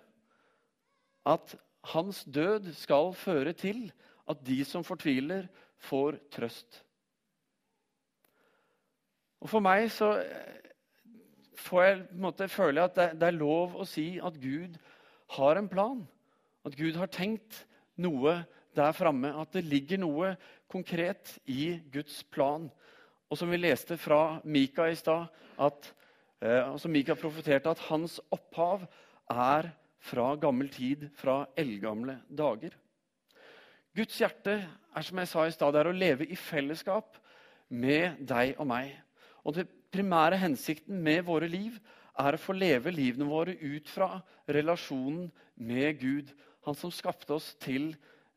at 1.26 1.56
hans 1.94 2.24
død 2.24 2.72
skal 2.76 3.14
føre 3.16 3.52
til 3.56 3.88
at 4.30 4.40
de 4.46 4.64
som 4.64 4.84
fortviler, 4.84 5.48
får 5.80 6.18
trøst. 6.28 6.82
Og 9.40 9.48
For 9.48 9.64
meg 9.64 9.86
så 9.92 10.10
eh, 10.20 10.58
får 11.56 11.82
jeg, 11.82 12.00
på 12.02 12.14
en 12.18 12.24
måte, 12.26 12.48
føler 12.52 12.82
jeg 12.82 12.90
at 12.90 12.98
det, 12.98 13.06
det, 13.20 13.28
er 13.30 13.38
lov 13.40 13.78
å 13.80 13.86
si 13.88 14.06
at 14.20 14.36
Gud 14.42 14.76
har 15.38 15.56
en 15.56 15.70
plan. 15.72 16.02
At 16.68 16.76
Gud 16.76 16.98
har 17.00 17.08
tenkt 17.08 17.62
noe 17.96 18.42
der 18.76 18.92
framme. 18.92 19.32
At 19.40 19.56
det 19.56 19.64
ligger 19.64 20.02
noe 20.04 20.34
konkret 20.68 21.38
i 21.48 21.78
Guds 21.92 22.20
plan. 22.28 22.68
Og 23.32 23.40
som 23.40 23.48
vi 23.48 23.62
leste 23.62 23.96
fra 23.96 24.40
Mika 24.44 24.90
i 24.90 24.98
stad, 24.98 25.32
at 25.56 25.92
altså 26.40 26.88
Mika 26.88 27.14
profeterte 27.16 27.72
at 27.72 27.82
hans 27.88 28.18
opphav 28.32 28.84
er 29.30 29.70
fra 30.00 30.34
gammel 30.40 30.70
tid, 30.72 31.08
fra 31.14 31.44
eldgamle 31.58 32.18
dager. 32.28 32.74
Guds 33.96 34.16
hjerte 34.20 34.56
er 34.64 35.06
som 35.06 35.18
jeg 35.20 35.30
sa 35.30 35.46
i 35.46 35.54
sted, 35.54 35.76
å 35.76 35.94
leve 35.94 36.26
i 36.26 36.38
fellesskap 36.38 37.18
med 37.68 38.22
deg 38.26 38.54
og 38.58 38.68
meg. 38.70 38.94
Og 39.44 39.54
Den 39.54 39.68
primære 39.90 40.38
hensikten 40.38 41.02
med 41.02 41.24
våre 41.26 41.48
liv 41.50 41.78
er 42.18 42.36
å 42.36 42.40
få 42.40 42.54
leve 42.54 42.92
livene 42.94 43.26
våre 43.26 43.56
ut 43.58 43.88
fra 43.90 44.20
relasjonen 44.48 45.30
med 45.56 45.98
Gud. 46.00 46.32
Han 46.66 46.76
som 46.78 46.92
skapte 46.94 47.34
oss 47.34 47.54
til 47.60 47.94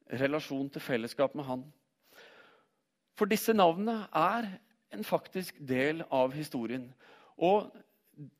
relasjon 0.09 0.69
til 0.69 0.81
fellesskap 0.81 1.35
med 1.35 1.45
Han. 1.45 1.63
For 3.17 3.29
disse 3.29 3.53
navnene 3.53 4.07
er 4.09 4.47
en 4.93 5.05
faktisk 5.05 5.57
del 5.59 6.01
av 6.11 6.33
historien. 6.33 6.87
Og 7.37 7.69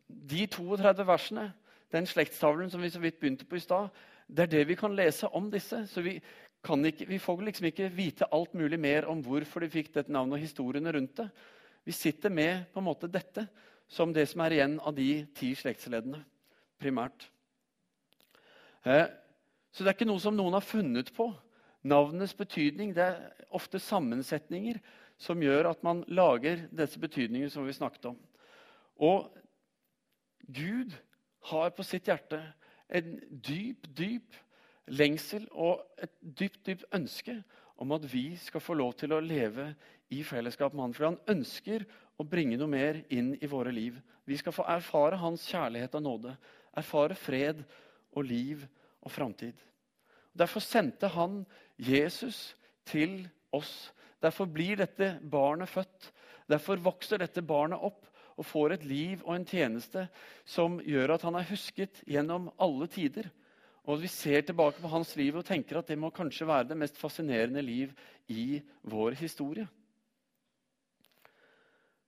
de 0.07 0.47
32 0.47 1.05
versene, 1.07 1.51
den 1.93 2.07
slektstavlen 2.09 2.71
som 2.73 2.81
vi 2.81 2.91
så 2.91 3.01
vidt 3.03 3.19
begynte 3.21 3.45
på 3.47 3.59
i 3.59 3.63
stad, 3.63 3.91
det 4.27 4.47
er 4.47 4.51
det 4.51 4.63
vi 4.71 4.77
kan 4.79 4.95
lese 4.95 5.29
om 5.35 5.49
disse. 5.53 5.83
Så 5.87 6.01
vi, 6.01 6.15
ikke, 6.17 7.07
vi 7.09 7.19
får 7.21 7.43
liksom 7.47 7.67
ikke 7.69 7.91
vite 7.93 8.29
alt 8.33 8.55
mulig 8.57 8.79
mer 8.81 9.07
om 9.11 9.21
hvorfor 9.23 9.63
de 9.63 9.71
fikk 9.71 9.93
dette 9.93 10.13
navnet 10.13 10.39
og 10.39 10.45
historiene 10.45 10.93
rundt 10.95 11.19
det. 11.21 11.27
Vi 11.83 11.95
sitter 11.95 12.31
med 12.33 12.65
på 12.73 12.81
en 12.81 12.87
måte 12.87 13.11
dette 13.11 13.45
som 13.91 14.13
det 14.15 14.25
som 14.31 14.41
er 14.41 14.55
igjen 14.55 14.77
av 14.81 14.95
de 14.95 15.25
ti 15.35 15.51
slektsleddene, 15.59 16.23
primært. 16.81 17.27
Eh, 18.87 19.05
så 19.73 19.83
det 19.83 19.91
er 19.91 19.97
ikke 19.97 20.09
noe 20.09 20.21
som 20.23 20.35
noen 20.37 20.55
har 20.55 20.65
funnet 20.65 21.11
på. 21.15 21.29
Navnenes 21.83 22.33
betydning 22.37 22.93
det 22.95 23.05
er 23.05 23.47
ofte 23.53 23.81
sammensetninger 23.81 24.79
som 25.19 25.41
gjør 25.43 25.69
at 25.73 25.83
man 25.85 26.01
lager 26.07 26.65
disse 26.73 26.99
betydningene 26.99 27.51
som 27.51 27.67
vi 27.67 27.75
snakket 27.75 28.13
om. 28.13 28.19
Og 29.03 29.29
Gud 30.47 30.95
har 31.49 31.73
på 31.75 31.83
sitt 31.85 32.07
hjerte 32.07 32.39
en 32.93 33.17
dyp, 33.29 33.87
dyp 33.95 34.37
lengsel 34.91 35.45
og 35.51 35.83
et 36.01 36.13
dypt, 36.21 36.63
dypt 36.67 36.87
ønske 36.95 37.37
om 37.81 37.91
at 37.95 38.05
vi 38.11 38.33
skal 38.39 38.63
få 38.63 38.75
lov 38.77 38.93
til 38.99 39.15
å 39.15 39.21
leve 39.23 39.71
i 40.13 40.21
fellesskap 40.23 40.75
med 40.75 40.85
Han. 40.85 40.95
For 40.95 41.09
han 41.09 41.21
ønsker 41.35 41.85
å 42.19 42.25
bringe 42.27 42.59
noe 42.59 42.69
mer 42.71 43.01
inn 43.13 43.33
i 43.39 43.49
våre 43.49 43.73
liv. 43.73 43.97
Vi 44.29 44.37
skal 44.39 44.55
få 44.55 44.65
erfare 44.69 45.19
Hans 45.19 45.45
kjærlighet 45.49 45.95
og 45.99 46.05
nåde. 46.05 46.35
Erfare 46.77 47.17
fred 47.17 47.63
og 48.13 48.27
liv 48.29 48.63
og 49.03 49.11
framtid. 49.11 49.57
Derfor 50.33 50.63
sendte 50.65 51.09
han 51.13 51.43
Jesus 51.77 52.55
til 52.89 53.21
oss. 53.53 53.91
Derfor 54.21 54.49
blir 54.49 54.79
dette 54.79 55.17
barnet 55.21 55.69
født. 55.69 56.09
Derfor 56.49 56.81
vokser 56.81 57.21
dette 57.21 57.43
barnet 57.45 57.81
opp 57.83 58.07
og 58.37 58.47
får 58.47 58.75
et 58.75 58.85
liv 58.87 59.21
og 59.23 59.35
en 59.35 59.47
tjeneste 59.47 60.07
som 60.45 60.79
gjør 60.81 61.15
at 61.15 61.25
han 61.27 61.37
er 61.39 61.47
husket 61.49 62.01
gjennom 62.09 62.49
alle 62.61 62.87
tider. 62.91 63.29
Og 63.83 64.01
Vi 64.01 64.07
ser 64.07 64.41
tilbake 64.41 64.81
på 64.81 64.87
hans 64.87 65.15
liv 65.19 65.35
og 65.35 65.45
tenker 65.45 65.77
at 65.77 65.87
det 65.87 65.97
må 65.99 66.09
kanskje 66.09 66.47
være 66.47 66.69
det 66.69 66.77
mest 66.79 66.97
fascinerende 66.97 67.61
liv 67.61 67.91
i 68.31 68.61
vår 68.83 69.17
historie. 69.19 69.67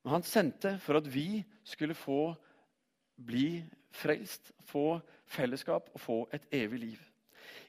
Men 0.04 0.14
han 0.20 0.24
sendte 0.24 0.78
for 0.80 1.00
at 1.00 1.08
vi 1.10 1.44
skulle 1.64 1.98
få 1.98 2.36
bli 3.26 3.64
frelst, 3.96 4.52
få 4.68 5.00
fellesskap 5.26 5.90
og 5.94 6.00
få 6.00 6.18
et 6.34 6.46
evig 6.54 6.80
liv. 6.80 7.00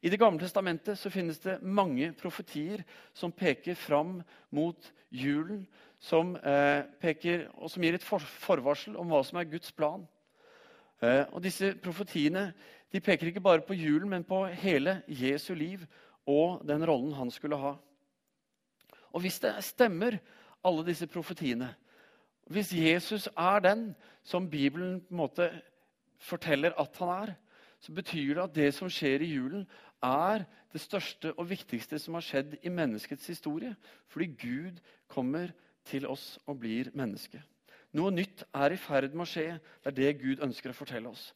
I 0.03 0.11
Det 0.11 0.19
gamle 0.21 0.41
testamentet 0.41 0.99
så 0.99 1.11
finnes 1.11 1.39
det 1.41 1.63
mange 1.63 2.13
profetier 2.13 2.85
som 3.15 3.33
peker 3.33 3.75
fram 3.75 4.23
mot 4.51 4.93
julen, 5.11 5.67
som, 5.99 6.37
eh, 6.37 6.83
peker, 7.01 7.49
og 7.57 7.71
som 7.71 7.83
gir 7.83 7.95
et 7.95 8.03
for 8.03 8.19
forvarsel 8.19 8.97
om 8.97 9.09
hva 9.09 9.25
som 9.25 9.39
er 9.39 9.45
Guds 9.45 9.73
plan. 9.73 10.07
Eh, 11.03 11.25
og 11.33 11.43
Disse 11.43 11.75
profetiene 11.75 12.53
de 12.93 13.01
peker 13.01 13.27
ikke 13.27 13.43
bare 13.43 13.61
på 13.61 13.75
julen, 13.75 14.09
men 14.09 14.25
på 14.25 14.47
hele 14.47 15.03
Jesu 15.09 15.55
liv 15.55 15.87
og 16.27 16.67
den 16.67 16.85
rollen 16.87 17.13
han 17.13 17.31
skulle 17.31 17.57
ha. 17.57 17.77
Og 19.13 19.21
Hvis 19.21 19.39
det 19.41 19.55
stemmer, 19.65 20.19
alle 20.65 20.83
disse 20.85 21.07
profetiene, 21.07 21.75
hvis 22.51 22.73
Jesus 22.73 23.29
er 23.37 23.61
den 23.61 23.95
som 24.25 24.51
Bibelen 24.51 25.01
på 25.01 25.15
en 25.15 25.17
måte 25.17 25.51
forteller 26.19 26.75
at 26.79 26.97
han 26.99 27.09
er, 27.09 27.35
så 27.81 27.93
betyr 27.93 28.35
det 28.35 28.43
at 28.43 28.55
det 28.55 28.75
som 28.75 28.91
skjer 28.91 29.23
i 29.23 29.31
julen, 29.37 29.67
er 30.05 30.45
det 30.73 30.83
største 30.83 31.33
og 31.37 31.49
viktigste 31.51 31.99
som 32.03 32.19
har 32.19 32.25
skjedd 32.25 32.57
i 32.63 32.73
menneskets 32.73 33.27
historie. 33.31 33.75
Fordi 34.13 34.27
Gud 34.41 34.81
kommer 35.09 35.53
til 35.87 36.07
oss 36.11 36.37
og 36.47 36.61
blir 36.61 36.91
menneske. 36.95 37.43
Noe 37.97 38.13
nytt 38.13 38.45
er 38.55 38.75
i 38.75 38.81
ferd 38.81 39.15
med 39.15 39.25
å 39.25 39.31
skje. 39.31 39.47
Det 39.83 39.93
er 39.93 39.97
det 39.97 40.19
Gud 40.21 40.43
ønsker 40.45 40.73
å 40.73 40.77
fortelle 40.77 41.13
oss. 41.13 41.31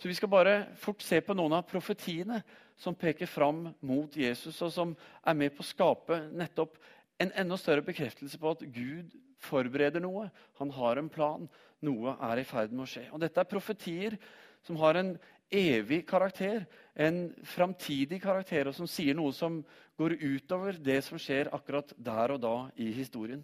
Så 0.00 0.08
Vi 0.08 0.14
skal 0.16 0.32
bare 0.32 0.54
fort 0.80 1.02
se 1.04 1.20
på 1.20 1.34
noen 1.36 1.52
av 1.52 1.66
profetiene 1.68 2.40
som 2.80 2.96
peker 2.96 3.28
fram 3.28 3.66
mot 3.84 4.14
Jesus, 4.16 4.62
og 4.62 4.72
som 4.72 4.94
er 5.26 5.34
med 5.36 5.52
på 5.52 5.60
å 5.60 5.68
skape 5.68 6.22
nettopp 6.32 6.78
en 7.20 7.32
enda 7.36 7.58
større 7.60 7.84
bekreftelse 7.84 8.38
på 8.40 8.54
at 8.54 8.64
Gud 8.72 9.12
forbereder 9.44 10.00
noe. 10.00 10.30
Han 10.56 10.72
har 10.72 10.96
en 10.96 11.10
plan. 11.12 11.44
Noe 11.84 12.16
er 12.30 12.40
i 12.40 12.46
ferd 12.48 12.72
med 12.72 12.86
å 12.86 12.88
skje. 12.88 13.04
Og 13.12 13.20
Dette 13.20 13.40
er 13.40 13.48
profetier 13.48 14.16
som 14.64 14.80
har 14.80 14.96
en 14.96 15.12
evig 15.50 16.04
karakter, 16.08 16.64
en 16.94 17.30
framtidig 17.44 18.20
karakter, 18.22 18.70
og 18.70 18.76
som 18.76 18.88
sier 18.90 19.16
noe 19.18 19.34
som 19.34 19.60
går 19.98 20.16
utover 20.22 20.78
det 20.78 21.00
som 21.04 21.20
skjer 21.20 21.50
akkurat 21.54 21.92
der 21.98 22.36
og 22.36 22.42
da 22.42 22.54
i 22.80 22.90
historien. 22.94 23.42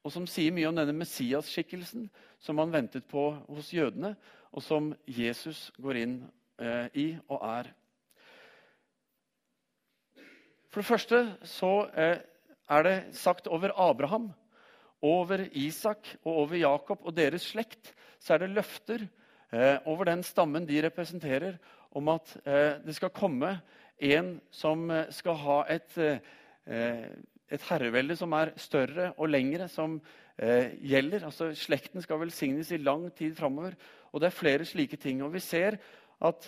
Og 0.00 0.12
som 0.14 0.26
sier 0.28 0.54
mye 0.56 0.68
om 0.70 0.78
denne 0.78 0.96
Messias-skikkelsen 0.96 2.08
som 2.40 2.56
man 2.56 2.72
ventet 2.72 3.04
på 3.08 3.30
hos 3.50 3.72
jødene, 3.74 4.14
og 4.50 4.64
som 4.64 4.90
Jesus 5.04 5.68
går 5.78 6.00
inn 6.00 6.16
eh, 6.58 6.88
i 6.96 7.06
og 7.28 7.44
er. 7.44 7.70
For 10.70 10.80
det 10.80 10.88
første 10.88 11.20
så 11.46 11.72
eh, 11.98 12.18
er 12.70 12.86
det 12.86 12.96
sagt 13.18 13.50
over 13.50 13.74
Abraham, 13.76 14.30
over 15.02 15.46
Isak 15.56 16.08
og 16.24 16.44
over 16.44 16.56
Jakob 16.60 17.04
og 17.04 17.16
deres 17.16 17.48
slekt, 17.52 17.92
så 18.20 18.34
er 18.34 18.44
det 18.44 18.54
løfter 18.56 19.06
over 19.84 20.06
den 20.06 20.22
stammen 20.22 20.66
de 20.66 20.78
representerer, 20.84 21.56
om 21.90 22.08
at 22.12 22.36
eh, 22.44 22.76
det 22.84 22.94
skal 22.94 23.10
komme 23.10 23.56
en 23.98 24.36
som 24.54 24.84
eh, 24.94 25.08
skal 25.10 25.38
ha 25.42 25.56
et, 25.74 25.96
et 27.50 27.64
herrevelde 27.66 28.14
som 28.16 28.32
er 28.38 28.52
større 28.60 29.10
og 29.16 29.32
lengre, 29.32 29.68
som 29.68 29.98
gjelder. 30.40 31.26
Altså, 31.26 31.50
slekten 31.58 32.00
skal 32.00 32.20
velsignes 32.22 32.70
i 32.72 32.78
lang 32.80 33.10
tid 33.12 33.34
framover. 33.36 33.74
Og 34.14 34.22
det 34.22 34.30
er 34.30 34.38
flere 34.38 34.64
slike 34.64 34.96
ting. 34.96 35.18
Og 35.20 35.34
vi 35.34 35.42
ser 35.42 35.76
at 36.24 36.46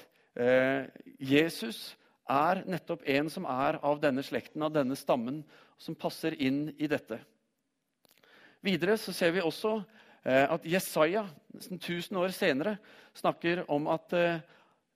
Jesus 1.21 1.99
er 2.31 2.63
nettopp 2.65 3.03
en 3.05 3.29
som 3.29 3.45
er 3.45 3.77
av 3.85 4.01
denne 4.01 4.25
slekten, 4.25 4.65
av 4.65 4.73
denne 4.73 4.97
stammen, 4.97 5.43
som 5.77 5.99
passer 5.99 6.39
inn 6.41 6.71
i 6.79 6.89
dette. 6.89 7.19
Videre 8.65 8.97
så 8.97 9.13
ser 9.13 9.35
vi 9.37 9.45
også 9.45 9.75
Eh, 9.83 10.01
at 10.23 10.67
Jesaja 10.69 11.25
nesten 11.53 11.79
1000 11.79 12.19
år 12.19 12.33
senere 12.35 12.77
snakker 13.17 13.65
om 13.71 13.89
at 13.93 14.15
eh, 14.17 14.41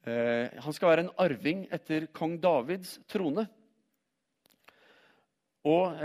eh, 0.09 0.57
han 0.63 0.75
skal 0.75 0.93
være 0.93 1.05
en 1.07 1.15
arving 1.21 1.67
etter 1.73 2.09
kong 2.17 2.39
Davids 2.41 2.99
trone. 3.11 3.47
Og 5.67 5.99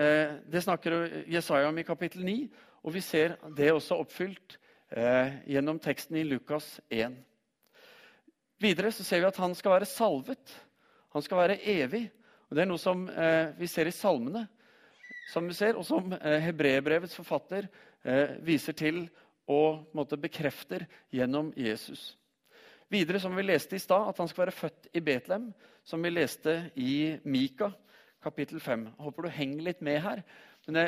Det 0.50 0.64
snakker 0.66 1.28
Jesaja 1.30 1.68
om 1.70 1.78
i 1.78 1.86
kapittel 1.86 2.24
9, 2.26 2.48
og 2.82 2.96
vi 2.96 3.02
ser 3.06 3.36
det 3.54 3.68
også 3.70 4.00
oppfylt 4.02 4.56
gjennom 4.90 5.78
teksten 5.78 6.18
i 6.18 6.24
Lukas 6.26 6.80
1. 6.90 7.14
Videre 8.58 8.90
så 8.90 9.06
ser 9.06 9.22
vi 9.22 9.28
at 9.30 9.38
han 9.38 9.54
skal 9.54 9.76
være 9.76 9.86
salvet. 9.86 10.56
Han 11.14 11.22
skal 11.22 11.44
være 11.44 11.60
evig. 11.62 12.08
Og 12.50 12.58
Det 12.58 12.64
er 12.64 12.72
noe 12.72 12.82
som 12.82 13.06
vi 13.62 13.70
ser 13.70 13.86
i 13.86 13.94
salmene, 13.94 14.48
som 15.30 15.46
vi 15.46 15.54
ser, 15.54 15.78
og 15.78 15.86
som 15.86 16.10
Hebrebrevets 16.10 17.14
forfatter 17.22 17.70
eh, 17.70 17.91
viser 18.42 18.74
til 18.74 19.04
og 19.52 19.92
måte, 19.98 20.18
bekrefter 20.18 20.88
gjennom 21.14 21.52
Jesus. 21.58 22.16
Videre, 22.92 23.22
som 23.24 23.36
vi 23.38 23.46
leste 23.46 23.78
i 23.78 23.82
stad, 23.82 24.10
at 24.10 24.18
han 24.20 24.28
skal 24.28 24.46
være 24.46 24.56
født 24.56 24.90
i 24.98 25.04
Betlehem, 25.06 25.52
som 25.84 26.04
vi 26.04 26.12
leste 26.12 26.56
i 26.76 27.18
Mika 27.24 27.72
kapittel 28.22 28.60
5. 28.60 28.86
Jeg 28.86 29.06
håper 29.06 29.26
du 29.26 29.34
henger 29.34 29.66
litt 29.66 29.82
med 29.86 30.02
her. 30.04 30.22
Men 30.68 30.78
det, 30.78 30.88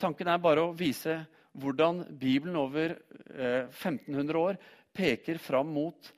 tanken 0.00 0.30
er 0.30 0.42
bare 0.42 0.64
å 0.64 0.74
vise 0.76 1.20
hvordan 1.54 2.02
Bibelen 2.18 2.56
over 2.58 2.96
eh, 2.96 3.68
1500 3.68 4.40
år 4.40 4.58
peker 4.94 5.38
fram 5.38 5.70
mot 5.74 6.10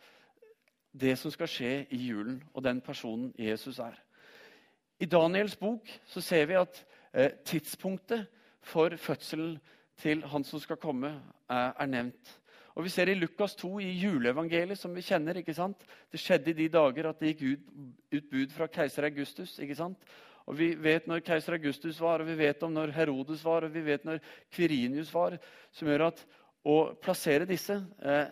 det 0.97 1.13
som 1.21 1.33
skal 1.33 1.51
skje 1.51 1.73
i 1.93 1.99
julen, 2.07 2.39
og 2.55 2.65
den 2.65 2.81
personen 2.81 3.33
Jesus 3.37 3.81
er. 3.85 3.99
I 4.97 5.09
Daniels 5.13 5.59
bok 5.61 5.91
så 6.09 6.23
ser 6.25 6.47
vi 6.49 6.57
at 6.57 6.79
eh, 7.13 7.35
tidspunktet 7.45 8.31
for 8.65 8.97
fødselen 8.97 9.59
til 10.03 10.25
han 10.29 10.45
som 10.45 10.61
skal 10.61 10.79
komme, 10.81 11.15
er 11.49 11.89
nevnt. 11.89 12.37
Og 12.77 12.85
Vi 12.85 12.93
ser 12.93 13.09
i 13.09 13.15
Lukas 13.17 13.55
2 13.57 13.79
i 13.81 13.91
juleevangeliet, 14.03 14.79
som 14.79 14.95
vi 14.95 15.01
kjenner. 15.01 15.37
ikke 15.37 15.55
sant? 15.55 15.85
Det 16.13 16.21
skjedde 16.21 16.51
i 16.51 16.53
de 16.53 16.69
dager 16.69 17.09
at 17.09 17.21
det 17.21 17.35
gikk 17.35 17.43
ut, 17.53 17.61
ut 18.13 18.31
bud 18.31 18.51
fra 18.53 18.67
keiser 18.67 19.05
Augustus. 19.05 19.59
ikke 19.59 19.75
sant? 19.75 19.97
Og 20.47 20.59
Vi 20.59 20.75
vet 20.75 21.07
når 21.07 21.25
keiser 21.25 21.53
Augustus 21.53 22.01
var, 22.01 22.21
og 22.21 22.27
vi 22.27 22.35
vet 22.35 22.63
om 22.63 22.73
når 22.73 22.93
Herodes 22.93 23.45
var, 23.45 23.65
og 23.65 23.73
vi 23.75 23.81
vet 23.81 24.05
når 24.05 24.19
Kvirinius 24.53 25.15
var, 25.15 25.39
som 25.73 25.89
gjør 25.89 26.07
at 26.07 26.27
å 26.67 26.95
plassere 27.01 27.47
disse 27.47 27.81
eh, 28.03 28.29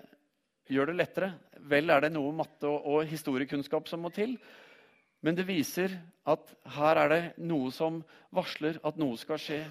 gjør 0.68 0.92
det 0.92 0.96
lettere. 0.96 1.32
Vel 1.60 1.90
er 1.90 2.04
det 2.04 2.12
noe 2.12 2.32
matte 2.32 2.68
og, 2.68 2.84
og 2.86 3.08
historiekunnskap 3.08 3.88
som 3.88 4.04
må 4.04 4.10
til. 4.14 4.36
Men 5.24 5.34
det 5.34 5.48
viser 5.48 5.94
at 6.28 6.54
her 6.76 7.00
er 7.00 7.08
det 7.08 7.22
noe 7.38 7.72
som 7.72 8.02
varsler 8.34 8.76
at 8.84 8.98
noe 9.00 9.16
skal 9.16 9.40
skje. 9.40 9.62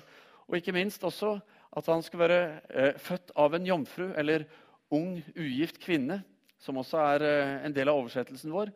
Og 0.49 0.57
ikke 0.57 0.73
minst 0.73 1.03
også 1.03 1.37
at 1.73 1.89
han 1.89 2.03
skulle 2.05 2.27
være 2.27 2.41
eh, 2.69 2.97
født 3.01 3.33
av 3.39 3.55
en 3.57 3.65
jomfru, 3.65 4.11
eller 4.17 4.45
ung, 4.93 5.17
ugift 5.35 5.79
kvinne, 5.81 6.21
som 6.61 6.77
også 6.79 6.99
er 7.01 7.25
eh, 7.27 7.53
en 7.67 7.75
del 7.75 7.89
av 7.89 8.01
oversettelsen 8.01 8.53
vår, 8.53 8.71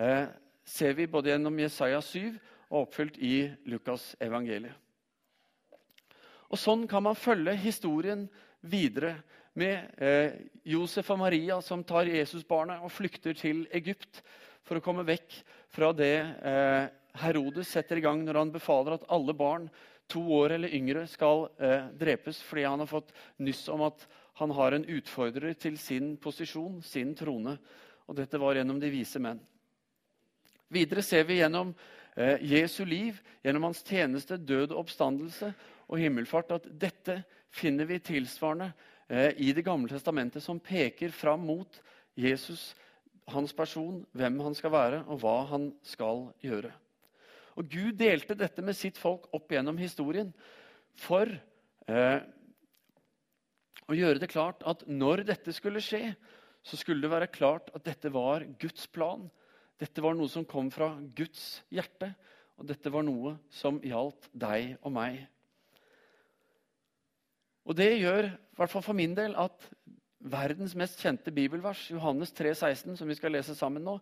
eh, 0.00 0.24
ser 0.64 0.96
vi 0.98 1.06
både 1.10 1.30
gjennom 1.30 1.60
Jesaja 1.62 2.00
7 2.02 2.32
og 2.70 2.80
oppfylt 2.86 3.20
i 3.22 3.36
Lukas 3.70 4.14
evangeliet. 4.22 4.74
Og 6.50 6.60
Sånn 6.60 6.84
kan 6.90 7.02
man 7.02 7.18
følge 7.18 7.54
historien 7.58 8.26
videre 8.62 9.16
med 9.58 10.02
eh, 10.02 10.34
Josef 10.66 11.08
og 11.14 11.20
Maria 11.22 11.60
som 11.62 11.82
tar 11.86 12.10
Jesusbarnet 12.10 12.82
og 12.82 12.92
flykter 12.92 13.36
til 13.38 13.64
Egypt 13.74 14.22
for 14.66 14.78
å 14.78 14.84
komme 14.84 15.06
vekk 15.06 15.38
fra 15.74 15.92
det 15.94 16.16
eh, 16.22 16.86
Herodes 17.22 17.70
setter 17.70 18.00
i 18.00 18.04
gang 18.04 18.22
når 18.24 18.40
han 18.40 18.54
befaler 18.54 18.96
at 18.96 19.06
alle 19.14 19.34
barn 19.38 19.68
to 20.10 20.20
år 20.36 20.56
eller 20.56 20.74
yngre 20.74 21.06
skal 21.10 21.48
eh, 21.58 21.88
drepes 21.98 22.42
fordi 22.44 22.66
han 22.68 22.82
har 22.82 22.90
fått 22.90 23.12
nyss 23.42 23.66
om 23.72 23.86
at 23.86 24.06
han 24.40 24.50
har 24.50 24.74
en 24.74 24.86
utfordrer 24.90 25.54
til 25.58 25.78
sin 25.78 26.16
posisjon, 26.20 26.80
sin 26.82 27.14
trone. 27.14 27.56
Og 28.04 28.16
dette 28.18 28.38
var 28.40 28.58
gjennom 28.58 28.80
de 28.82 28.90
vise 28.92 29.20
menn. 29.22 29.40
Videre 30.74 31.04
ser 31.06 31.24
vi 31.28 31.38
gjennom 31.38 31.70
eh, 32.16 32.42
Jesu 32.42 32.82
liv, 32.84 33.20
gjennom 33.44 33.68
hans 33.68 33.84
tjeneste, 33.86 34.36
død 34.36 34.72
og 34.72 34.84
oppstandelse 34.84 35.52
og 35.86 36.00
himmelfart, 36.00 36.50
at 36.56 36.68
dette 36.68 37.20
finner 37.54 37.86
vi 37.88 38.00
tilsvarende 38.02 38.72
eh, 39.08 39.30
i 39.38 39.52
Det 39.54 39.64
gamle 39.64 39.92
testamentet, 39.92 40.42
som 40.42 40.60
peker 40.60 41.14
fram 41.14 41.46
mot 41.46 41.80
Jesus, 42.18 42.72
hans 43.30 43.54
person, 43.56 44.02
hvem 44.12 44.40
han 44.44 44.56
skal 44.58 44.74
være, 44.74 45.04
og 45.06 45.22
hva 45.22 45.36
han 45.54 45.70
skal 45.86 46.26
gjøre. 46.42 46.72
Og 47.54 47.68
Gud 47.70 47.98
delte 47.98 48.36
dette 48.38 48.62
med 48.64 48.76
sitt 48.76 48.98
folk 48.98 49.28
opp 49.36 49.52
gjennom 49.54 49.78
historien 49.78 50.32
for 50.98 51.30
eh, 51.30 52.20
å 53.84 53.96
gjøre 53.96 54.22
det 54.22 54.30
klart 54.32 54.64
at 54.66 54.84
når 54.88 55.24
dette 55.28 55.54
skulle 55.54 55.82
skje, 55.84 56.14
så 56.64 56.78
skulle 56.80 57.04
det 57.04 57.12
være 57.12 57.32
klart 57.32 57.70
at 57.76 57.84
dette 57.86 58.10
var 58.12 58.46
Guds 58.60 58.86
plan. 58.88 59.26
Dette 59.80 60.02
var 60.02 60.16
noe 60.16 60.30
som 60.32 60.46
kom 60.48 60.70
fra 60.72 60.94
Guds 61.16 61.60
hjerte, 61.72 62.14
og 62.56 62.68
dette 62.70 62.90
var 62.94 63.04
noe 63.04 63.34
som 63.52 63.80
gjaldt 63.84 64.30
deg 64.32 64.76
og 64.80 64.94
meg. 64.94 65.24
Og 67.64 67.76
Det 67.76 67.90
gjør, 67.96 68.28
i 68.28 68.56
hvert 68.58 68.70
fall 68.70 68.84
for 68.84 68.96
min 68.96 69.16
del, 69.16 69.34
at 69.40 69.68
verdens 70.24 70.74
mest 70.76 71.00
kjente 71.00 71.32
bibelvers, 71.34 71.88
Johannes 71.90 72.32
3, 72.32 72.54
16, 72.54 72.96
som 72.96 73.08
vi 73.08 73.16
skal 73.16 73.32
lese 73.34 73.56
sammen 73.56 73.84
nå, 73.84 73.98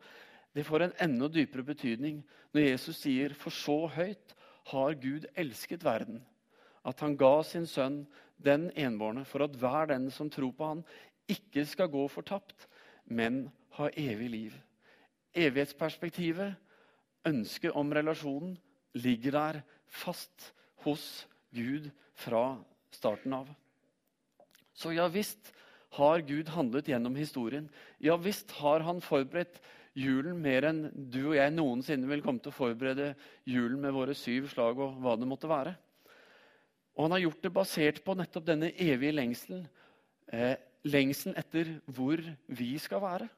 det 0.54 0.64
får 0.68 0.84
en 0.84 0.96
enda 1.00 1.28
dypere 1.32 1.64
betydning 1.64 2.20
når 2.52 2.66
Jesus 2.66 3.00
sier 3.00 3.34
for 3.38 3.54
så 3.54 3.86
høyt 3.94 4.34
har 4.72 4.98
Gud 5.00 5.26
elsket 5.38 5.84
verden, 5.84 6.20
at 6.84 7.00
han 7.00 7.16
ga 7.18 7.40
sin 7.46 7.66
sønn 7.66 8.02
den 8.42 8.68
enbårne, 8.78 9.24
for 9.24 9.44
at 9.46 9.56
hver 9.58 9.88
den 9.92 10.10
som 10.10 10.30
tror 10.30 10.52
på 10.56 10.68
han, 10.68 10.84
ikke 11.30 11.64
skal 11.66 11.90
gå 11.90 12.04
fortapt, 12.10 12.66
men 13.04 13.46
ha 13.78 13.88
evig 13.96 14.28
liv. 14.30 14.58
Evighetsperspektivet, 15.32 16.54
ønsket 17.26 17.78
om 17.78 17.92
relasjonen, 17.94 18.56
ligger 18.98 19.32
der 19.38 19.60
fast 19.86 20.52
hos 20.84 21.26
Gud 21.54 21.88
fra 22.18 22.58
starten 22.92 23.32
av. 23.32 23.48
Så 24.74 24.92
ja 24.92 25.06
visst 25.12 25.52
har 25.96 26.24
Gud 26.26 26.50
handlet 26.52 26.88
gjennom 26.88 27.16
historien. 27.16 27.68
Ja 28.00 28.16
visst 28.20 28.50
har 28.58 28.84
han 28.84 29.00
forberedt 29.04 29.60
julen 29.98 30.38
mer 30.40 30.68
enn 30.70 30.83
du 30.92 31.20
og 31.28 31.37
jeg 31.37 31.52
noensinne 31.52 32.09
vil 32.09 32.22
komme 32.24 32.40
til 32.42 32.52
å 32.52 32.57
forberede 32.57 33.12
julen 33.48 33.81
med 33.83 33.94
våre 33.94 34.16
syv 34.16 34.48
slag 34.52 34.81
og 34.81 34.98
hva 35.02 35.16
det 35.20 35.28
måtte 35.28 35.50
være. 35.50 35.74
Og 36.96 37.07
han 37.07 37.16
har 37.16 37.24
gjort 37.26 37.44
det 37.44 37.55
basert 37.57 38.02
på 38.05 38.16
nettopp 38.16 38.46
denne 38.48 38.72
evige 38.81 39.16
lengselen 39.16 39.64
eh, 40.33 40.57
lengselen 40.88 41.37
etter 41.38 41.76
hvor 41.87 42.20
vi 42.50 42.72
skal 42.83 43.02
være. 43.02 43.28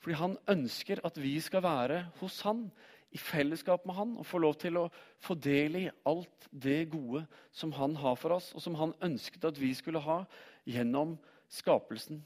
Fordi 0.00 0.16
han 0.16 0.36
ønsker 0.48 1.02
at 1.04 1.18
vi 1.20 1.34
skal 1.44 1.64
være 1.64 2.04
hos 2.20 2.40
han, 2.46 2.68
i 3.10 3.18
fellesskap 3.18 3.82
med 3.88 3.96
han, 3.96 4.12
og 4.22 4.26
få 4.26 4.38
lov 4.38 4.54
til 4.62 4.76
å 4.78 4.84
få 5.18 5.34
del 5.34 5.80
i 5.80 5.88
alt 6.06 6.44
det 6.54 6.84
gode 6.92 7.24
som 7.50 7.72
han 7.74 7.96
har 7.98 8.14
for 8.14 8.36
oss, 8.36 8.52
og 8.54 8.62
som 8.62 8.76
han 8.78 8.94
ønsket 9.02 9.48
at 9.48 9.58
vi 9.58 9.72
skulle 9.74 10.02
ha 10.04 10.20
gjennom 10.62 11.16
skapelsen, 11.50 12.20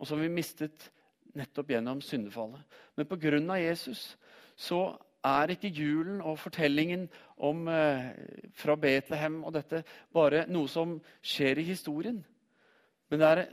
og 0.00 0.08
som 0.10 0.18
vi 0.18 0.32
mistet 0.32 0.88
nettopp 1.36 1.70
gjennom 1.74 2.00
syndefallet. 2.04 2.62
Men 2.96 3.06
pga. 3.06 3.58
Jesus 3.60 4.16
så 4.56 4.96
er 5.24 5.52
ikke 5.52 5.72
julen 5.72 6.20
og 6.24 6.38
fortellingen 6.38 7.08
om, 7.36 7.68
eh, 7.68 8.12
fra 8.54 8.76
Betlehem 8.76 9.44
og 9.44 9.52
dette 9.52 9.84
bare 10.12 10.46
noe 10.48 10.68
som 10.68 11.00
skjer 11.22 11.58
i 11.58 11.68
historien. 11.68 12.24
Men 13.10 13.18
det 13.20 13.28
er, 13.28 13.48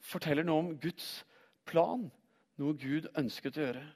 forteller 0.00 0.44
noe 0.44 0.58
om 0.58 0.78
Guds 0.78 1.24
plan, 1.64 2.10
noe 2.58 2.74
Gud 2.74 3.08
ønsket 3.16 3.58
å 3.58 3.66
gjøre. 3.66 3.86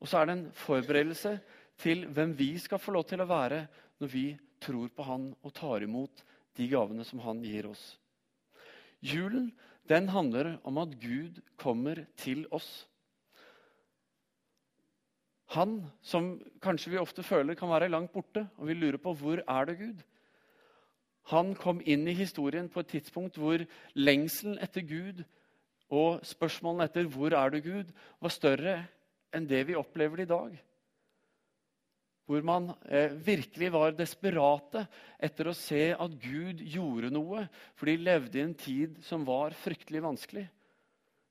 Og 0.00 0.08
så 0.08 0.18
er 0.18 0.26
det 0.26 0.36
en 0.36 0.50
forberedelse 0.52 1.40
til 1.78 2.06
hvem 2.06 2.36
vi 2.36 2.58
skal 2.58 2.78
få 2.78 2.92
lov 2.92 3.06
til 3.08 3.20
å 3.20 3.28
være 3.28 3.66
når 4.00 4.08
vi 4.12 4.26
tror 4.60 4.88
på 4.88 5.02
Han 5.02 5.34
og 5.42 5.54
tar 5.54 5.82
imot 5.82 6.22
de 6.56 6.68
gavene 6.68 7.04
som 7.04 7.18
Han 7.24 7.42
gir 7.44 7.68
oss. 7.70 7.98
Julen 9.02 9.52
den 9.88 10.08
handler 10.08 10.56
om 10.64 10.78
at 10.78 10.94
Gud 11.00 11.40
kommer 11.56 12.04
til 12.16 12.46
oss. 12.50 12.86
Han 15.54 15.78
som 16.02 16.34
kanskje 16.62 16.96
vi 16.96 16.98
ofte 16.98 17.22
føler 17.22 17.54
kan 17.54 17.70
være 17.70 17.88
langt 17.92 18.12
borte, 18.12 18.48
og 18.58 18.66
vi 18.66 18.74
lurer 18.74 18.98
på 18.98 19.14
hvor 19.14 19.42
er 19.46 19.64
det 19.68 19.78
Gud? 19.78 20.02
Han 21.30 21.54
kom 21.58 21.80
inn 21.84 22.06
i 22.08 22.14
historien 22.14 22.68
på 22.70 22.82
et 22.82 22.92
tidspunkt 22.94 23.38
hvor 23.38 23.62
lengselen 23.94 24.58
etter 24.62 24.82
Gud 24.86 25.24
og 25.90 26.20
spørsmålene 26.26 26.84
etter 26.84 27.06
'hvor 27.06 27.32
er 27.34 27.50
du, 27.50 27.60
Gud?' 27.60 27.92
var 28.20 28.28
større 28.28 28.86
enn 29.34 29.48
det 29.48 29.66
vi 29.66 29.74
opplever 29.74 30.20
i 30.20 30.24
dag. 30.24 30.62
Hvor 32.26 32.42
man 32.42 32.72
eh, 32.90 33.12
virkelig 33.22 33.70
var 33.70 33.94
desperate 33.94 34.82
etter 35.22 35.46
å 35.46 35.54
se 35.54 35.92
at 35.94 36.16
Gud 36.22 36.62
gjorde 36.66 37.12
noe, 37.14 37.44
for 37.78 37.86
de 37.86 37.96
levde 38.02 38.40
i 38.40 38.44
en 38.44 38.56
tid 38.58 38.98
som 39.06 39.24
var 39.26 39.54
fryktelig 39.54 40.02
vanskelig. 40.02 40.46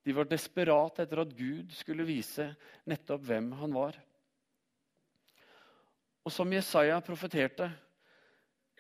De 0.05 0.13
var 0.15 0.29
desperate 0.29 1.03
etter 1.03 1.19
at 1.23 1.33
Gud 1.35 1.73
skulle 1.75 2.05
vise 2.07 2.47
nettopp 2.87 3.25
hvem 3.27 3.51
han 3.59 3.75
var. 3.75 3.97
Og 6.25 6.33
som 6.33 6.53
Jesaja 6.53 6.97
profeterte 7.05 7.67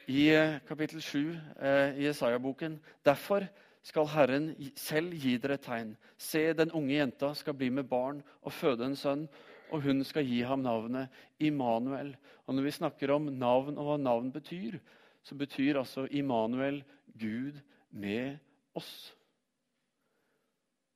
i 0.07 0.29
eh, 0.31 0.59
kapittel 0.69 1.01
7 1.01 1.19
eh, 1.19 1.99
i 1.99 2.07
Jesaja-boken 2.07 2.79
Derfor 3.05 3.45
skal 3.85 4.07
Herren 4.09 4.47
selv 4.77 5.13
gi 5.13 5.35
dere 5.37 5.59
et 5.59 5.65
tegn. 5.65 5.91
Se, 6.17 6.41
den 6.57 6.73
unge 6.73 6.95
jenta 6.95 7.33
skal 7.37 7.53
bli 7.57 7.69
med 7.69 7.85
barn 7.89 8.23
og 8.41 8.53
føde 8.53 8.87
en 8.87 8.97
sønn, 8.97 9.27
og 9.73 9.81
hun 9.85 10.03
skal 10.05 10.27
gi 10.27 10.41
ham 10.45 10.63
navnet 10.65 11.11
Immanuel. 11.41 12.13
Og 12.45 12.55
når 12.55 12.67
vi 12.67 12.75
snakker 12.77 13.13
om 13.15 13.31
navn 13.33 13.77
og 13.79 13.89
hva 13.89 13.97
navn 14.01 14.31
betyr, 14.33 14.77
så 15.25 15.37
betyr 15.37 15.79
altså 15.81 16.05
Immanuel 16.13 16.83
Gud 17.17 17.57
med 17.89 18.37
oss. 18.77 19.13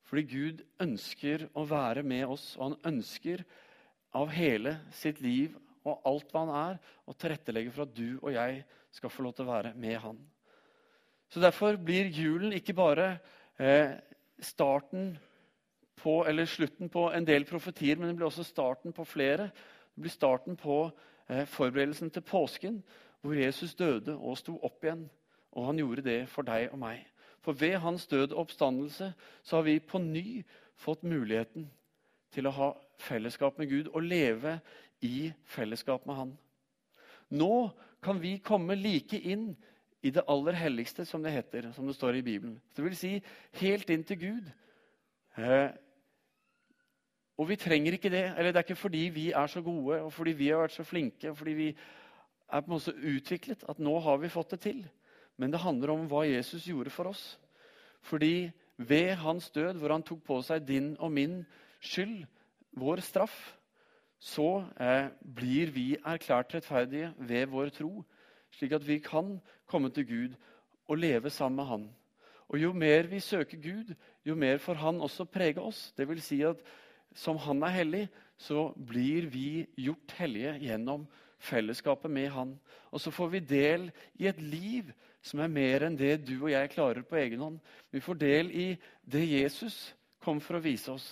Fordi 0.09 0.25
Gud 0.25 0.61
ønsker 0.81 1.47
å 1.57 1.65
være 1.69 2.03
med 2.05 2.25
oss, 2.33 2.51
og 2.57 2.71
han 2.71 2.93
ønsker 2.95 3.43
av 4.17 4.31
hele 4.33 4.79
sitt 4.97 5.21
liv 5.21 5.53
og 5.87 6.01
alt 6.09 6.33
hva 6.33 6.43
han 6.43 6.53
er, 6.57 6.79
å 7.05 7.15
tilrettelegge 7.17 7.73
for 7.73 7.85
at 7.85 7.95
du 7.95 8.17
og 8.19 8.33
jeg 8.33 8.63
skal 8.93 9.13
få 9.13 9.25
lov 9.25 9.35
til 9.37 9.45
å 9.45 9.53
være 9.53 9.73
med 9.77 9.97
han. 10.01 10.19
Så 11.29 11.41
Derfor 11.41 11.77
blir 11.77 12.09
julen 12.09 12.55
ikke 12.57 12.73
bare 12.77 13.11
eh, 13.61 13.93
starten 14.41 15.13
på, 15.99 16.23
eller 16.27 16.45
slutten 16.49 16.89
på 16.89 17.09
en 17.11 17.27
del 17.27 17.45
profetier, 17.45 17.99
men 17.99 18.09
det 18.09 18.15
blir 18.17 18.29
også 18.29 18.47
starten 18.47 18.95
på 18.95 19.05
flere. 19.05 19.49
Det 19.95 20.05
blir 20.05 20.13
starten 20.13 20.57
på 20.57 20.81
eh, 21.29 21.45
forberedelsen 21.45 22.11
til 22.11 22.25
påsken, 22.25 22.83
hvor 23.21 23.33
Jesus 23.35 23.75
døde 23.75 24.15
og 24.15 24.37
sto 24.39 24.57
opp 24.63 24.83
igjen. 24.83 25.09
Og 25.51 25.65
han 25.65 25.81
gjorde 25.81 26.05
det 26.05 26.19
for 26.29 26.47
deg 26.47 26.69
og 26.71 26.79
meg. 26.79 27.03
For 27.41 27.57
ved 27.57 27.79
hans 27.83 28.07
død 28.07 28.33
og 28.33 28.45
oppstandelse 28.45 29.13
så 29.43 29.55
har 29.55 29.63
vi 29.67 29.79
på 29.79 29.99
ny 29.99 30.43
fått 30.79 31.03
muligheten 31.03 31.69
til 32.33 32.47
å 32.47 32.55
ha 32.55 32.69
fellesskap 33.01 33.57
med 33.59 33.69
Gud 33.71 33.89
og 33.93 34.05
leve 34.05 34.59
i 35.05 35.31
fellesskap 35.47 36.05
med 36.05 36.15
Han. 36.15 36.37
Nå 37.29 37.69
kan 38.03 38.19
vi 38.21 38.37
komme 38.43 38.75
like 38.75 39.17
inn 39.17 39.53
i 40.01 40.11
det 40.15 40.23
aller 40.31 40.55
helligste, 40.55 41.05
som 41.05 41.23
det 41.23 41.33
heter, 41.35 41.71
som 41.75 41.87
det 41.87 41.95
står 41.95 42.19
i 42.19 42.23
Bibelen. 42.23 42.59
Det 42.75 42.83
vil 42.83 42.95
si 42.95 43.11
helt 43.59 43.89
inn 43.89 44.03
til 44.07 44.19
Gud. 44.19 44.51
Eh, 45.37 45.69
og 47.39 47.47
vi 47.47 47.55
trenger 47.55 47.95
ikke 47.95 48.11
det. 48.11 48.25
eller 48.35 48.51
Det 48.51 48.59
er 48.59 48.67
ikke 48.67 48.75
fordi 48.75 49.05
vi 49.15 49.29
er 49.31 49.47
så 49.47 49.61
gode 49.63 50.01
og 50.01 50.11
fordi 50.13 50.35
vi 50.35 50.49
har 50.51 50.65
vært 50.65 50.75
så 50.75 50.83
flinke 50.83 51.31
og 51.31 51.37
fordi 51.39 51.53
vi 51.55 51.67
er 51.69 52.61
på 52.61 52.67
en 52.67 52.75
måte 52.75 52.93
utviklet 52.93 53.63
at 53.69 53.79
nå 53.79 53.99
har 54.03 54.17
vi 54.19 54.31
fått 54.33 54.51
det 54.51 54.59
til. 54.65 54.81
Men 55.37 55.53
det 55.53 55.63
handler 55.63 55.93
om 55.93 56.07
hva 56.11 56.25
Jesus 56.27 56.65
gjorde 56.67 56.91
for 56.91 57.13
oss. 57.13 57.39
Fordi 58.01 58.51
ved 58.77 59.15
hans 59.23 59.49
død, 59.55 59.79
hvor 59.79 59.91
han 59.93 60.03
tok 60.03 60.23
på 60.27 60.41
seg 60.43 60.67
din 60.67 60.95
og 60.99 61.11
min 61.11 61.45
skyld, 61.79 62.25
vår 62.75 62.99
straff, 63.03 63.55
så 64.19 64.65
eh, 64.79 65.07
blir 65.23 65.71
vi 65.71 65.93
erklært 65.95 66.53
rettferdige 66.53 67.13
ved 67.17 67.47
vår 67.47 67.71
tro 67.71 68.03
slik 68.51 68.73
at 68.75 68.87
vi 68.87 68.99
kan 68.99 69.37
komme 69.69 69.89
til 69.89 70.07
Gud 70.07 70.35
og 70.89 70.97
leve 70.97 71.29
sammen 71.29 71.55
med 71.55 71.65
Han. 71.65 71.89
Og 72.49 72.61
Jo 72.61 72.73
mer 72.73 73.07
vi 73.07 73.19
søker 73.19 73.57
Gud, 73.57 73.95
jo 74.25 74.35
mer 74.35 74.57
får 74.57 74.73
Han 74.73 75.01
også 75.01 75.25
prege 75.25 75.61
oss. 75.61 75.93
Det 75.97 76.07
vil 76.09 76.21
si 76.21 76.41
at 76.41 76.57
som 77.15 77.37
Han 77.37 77.63
er 77.63 77.75
hellig, 77.75 78.03
så 78.37 78.69
blir 78.75 79.27
vi 79.31 79.65
gjort 79.75 80.13
hellige 80.17 80.55
gjennom 80.63 81.07
fellesskapet 81.39 82.11
med 82.11 82.29
Han. 82.31 82.53
Og 82.91 83.01
så 83.01 83.11
får 83.11 83.31
vi 83.35 83.39
del 83.39 83.89
i 84.19 84.27
et 84.27 84.41
liv 84.41 84.91
som 85.21 85.41
er 85.43 85.51
mer 85.51 85.85
enn 85.87 85.97
det 85.99 86.21
du 86.27 86.37
og 86.37 86.51
jeg 86.51 86.71
klarer 86.71 87.03
på 87.03 87.19
egen 87.19 87.41
hånd. 87.43 87.59
Vi 87.91 87.99
får 88.03 88.19
del 88.21 88.51
i 88.51 88.67
det 89.03 89.25
Jesus 89.27 89.93
kom 90.23 90.39
for 90.43 90.59
å 90.59 90.63
vise 90.63 90.91
oss. 90.91 91.07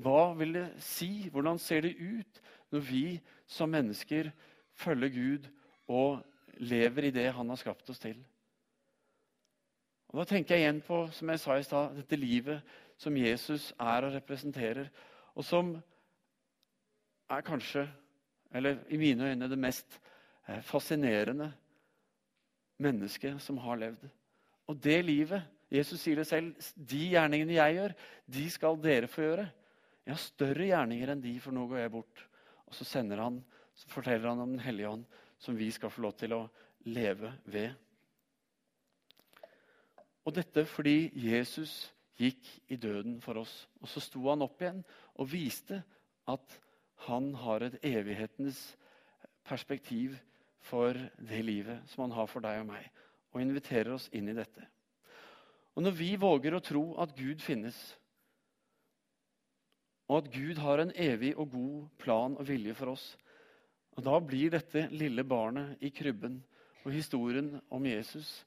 Hva 0.00 0.32
vil 0.38 0.54
det 0.56 0.66
si? 0.84 1.28
Hvordan 1.32 1.58
ser 1.58 1.84
det 1.84 1.96
ut 1.96 2.40
når 2.70 2.84
vi 2.86 3.04
som 3.50 3.70
mennesker 3.72 4.30
følger 4.78 5.08
Gud 5.14 5.48
og 5.90 6.20
lever 6.60 7.08
i 7.08 7.14
det 7.14 7.30
han 7.34 7.48
har 7.48 7.58
skapt 7.58 7.90
oss 7.90 7.98
til. 7.98 8.18
Og 10.10 10.18
Da 10.18 10.24
tenker 10.26 10.56
jeg 10.56 10.64
igjen 10.64 10.82
på 10.82 11.04
som 11.14 11.30
jeg 11.30 11.40
sa 11.40 11.56
i 11.58 11.66
sted, 11.66 11.96
dette 12.00 12.18
livet 12.18 12.62
som 13.00 13.16
Jesus 13.16 13.70
er 13.80 14.06
og 14.06 14.14
representerer, 14.14 14.90
og 15.34 15.46
som 15.46 15.72
er 17.30 17.46
kanskje, 17.46 17.86
eller 18.52 18.82
i 18.90 18.98
mine 19.00 19.30
øyne, 19.30 19.48
det 19.48 19.58
mest 19.58 20.00
eh, 20.48 20.60
fascinerende 20.66 21.52
mennesket 22.82 23.40
som 23.42 23.60
har 23.62 23.78
levd. 23.80 24.08
Og 24.68 24.78
det 24.82 24.98
livet 25.06 25.46
Jesus 25.70 26.02
sier 26.02 26.18
det 26.18 26.26
selv. 26.26 26.50
De 26.74 27.04
gjerningene 27.12 27.54
jeg 27.54 27.76
gjør, 27.76 27.92
de 28.26 28.46
skal 28.50 28.80
dere 28.82 29.10
få 29.10 29.22
gjøre. 29.22 29.46
Jeg 30.06 30.16
har 30.16 30.22
større 30.24 30.66
gjerninger 30.66 31.12
enn 31.12 31.22
de, 31.22 31.36
for 31.42 31.54
nå 31.54 31.66
går 31.70 31.84
jeg 31.84 31.92
bort. 31.94 32.24
Og 32.66 32.74
så 32.74 33.02
han, 33.02 33.38
så 33.74 33.88
forteller 33.90 34.28
han 34.28 34.42
om 34.42 34.56
Den 34.56 34.64
hellige 34.64 34.90
ånd, 34.90 35.04
som 35.38 35.56
vi 35.56 35.70
skal 35.70 35.90
få 35.90 36.02
lov 36.02 36.16
til 36.18 36.34
å 36.34 36.42
leve 36.90 37.32
ved. 37.44 37.70
Og 40.26 40.34
dette 40.34 40.66
fordi 40.68 41.10
Jesus 41.14 41.92
gikk 42.20 42.48
i 42.68 42.76
døden 42.76 43.18
for 43.24 43.40
oss. 43.40 43.52
Og 43.80 43.88
så 43.88 44.02
sto 44.04 44.22
han 44.28 44.44
opp 44.44 44.60
igjen 44.60 44.82
og 45.16 45.30
viste 45.32 45.80
at 46.30 46.58
han 47.06 47.32
har 47.40 47.64
et 47.64 47.78
evighetens 47.86 48.58
perspektiv 49.46 50.18
for 50.68 50.96
det 51.16 51.40
livet 51.44 51.88
som 51.88 52.04
han 52.04 52.16
har 52.18 52.28
for 52.28 52.44
deg 52.44 52.60
og 52.60 52.68
meg, 52.68 52.84
og 53.32 53.40
inviterer 53.40 53.94
oss 53.94 54.10
inn 54.12 54.28
i 54.28 54.36
dette. 54.36 54.66
Og 55.74 55.86
Når 55.86 55.96
vi 55.96 56.10
våger 56.20 56.54
å 56.54 56.60
tro 56.60 56.84
at 57.00 57.14
Gud 57.16 57.40
finnes, 57.40 57.78
og 60.10 60.24
at 60.24 60.30
Gud 60.34 60.58
har 60.58 60.82
en 60.82 60.92
evig 60.98 61.32
og 61.38 61.52
god 61.54 61.88
plan 62.02 62.36
og 62.36 62.48
vilje 62.48 62.74
for 62.76 62.92
oss, 62.92 63.16
og 63.96 64.04
Da 64.04 64.20
blir 64.22 64.52
dette 64.52 64.86
lille 64.92 65.24
barnet 65.24 65.80
i 65.82 65.90
krybben 65.90 66.38
og 66.84 66.92
historien 66.92 67.60
om 67.68 67.86
Jesus 67.86 68.44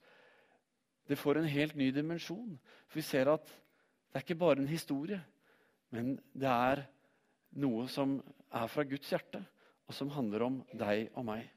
det 1.08 1.18
får 1.20 1.38
en 1.38 1.50
helt 1.50 1.76
ny 1.76 1.92
dimensjon. 1.92 2.60
For 2.88 3.00
vi 3.00 3.06
ser 3.06 3.32
at 3.32 3.50
det 4.14 4.20
er 4.20 4.26
ikke 4.28 4.38
bare 4.38 4.62
en 4.62 4.70
historie, 4.70 5.18
men 5.90 6.14
det 6.38 6.50
er 6.50 6.84
noe 7.58 7.88
som 7.90 8.20
er 8.54 8.70
fra 8.70 8.86
Guds 8.86 9.10
hjerte, 9.10 9.42
og 9.90 9.98
som 9.98 10.12
handler 10.14 10.46
om 10.46 10.60
deg 10.78 11.10
og 11.18 11.26
meg. 11.26 11.48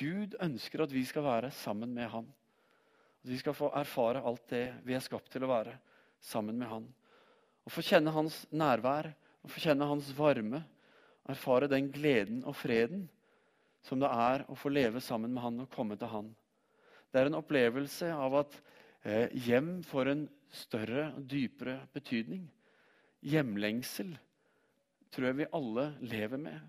Gud 0.00 0.32
ønsker 0.40 0.86
at 0.86 0.94
vi 0.94 1.04
skal 1.04 1.26
være 1.26 1.50
sammen 1.52 1.92
med 1.92 2.08
Han. 2.08 2.24
At 3.20 3.30
vi 3.34 3.36
skal 3.38 3.54
få 3.54 3.68
erfare 3.76 4.24
alt 4.24 4.46
det 4.48 4.64
vi 4.86 4.96
er 4.96 5.04
skapt 5.04 5.28
til 5.32 5.44
å 5.44 5.52
være 5.52 5.76
sammen 6.24 6.56
med 6.56 6.72
Han. 6.72 6.88
Å 7.68 7.70
få 7.70 7.84
kjenne 7.84 8.16
Hans 8.16 8.42
nærvær 8.50 9.12
å 9.42 9.52
få 9.52 9.60
kjenne 9.60 9.86
Hans 9.92 10.08
varme 10.16 10.64
erfare 11.28 11.68
den 11.68 11.92
gleden 11.92 12.40
og 12.48 12.56
freden 12.56 13.04
som 13.84 14.00
det 14.00 14.08
er 14.08 14.48
å 14.48 14.56
få 14.56 14.72
leve 14.72 15.04
sammen 15.04 15.34
med 15.34 15.44
Han 15.44 15.66
og 15.66 15.72
komme 15.76 16.00
til 16.00 16.10
Han. 16.16 16.32
Det 17.12 17.20
er 17.20 17.28
en 17.28 17.42
opplevelse 17.42 18.08
av 18.16 18.40
at 18.40 18.62
Eh, 19.02 19.32
hjem 19.34 19.80
får 19.82 20.12
en 20.12 20.20
større 20.52 21.08
og 21.16 21.24
dypere 21.30 21.80
betydning. 21.94 22.44
Hjemlengsel 23.22 24.12
tror 25.12 25.28
jeg 25.30 25.38
vi 25.42 25.50
alle 25.54 25.86
lever 26.00 26.40
med. 26.40 26.60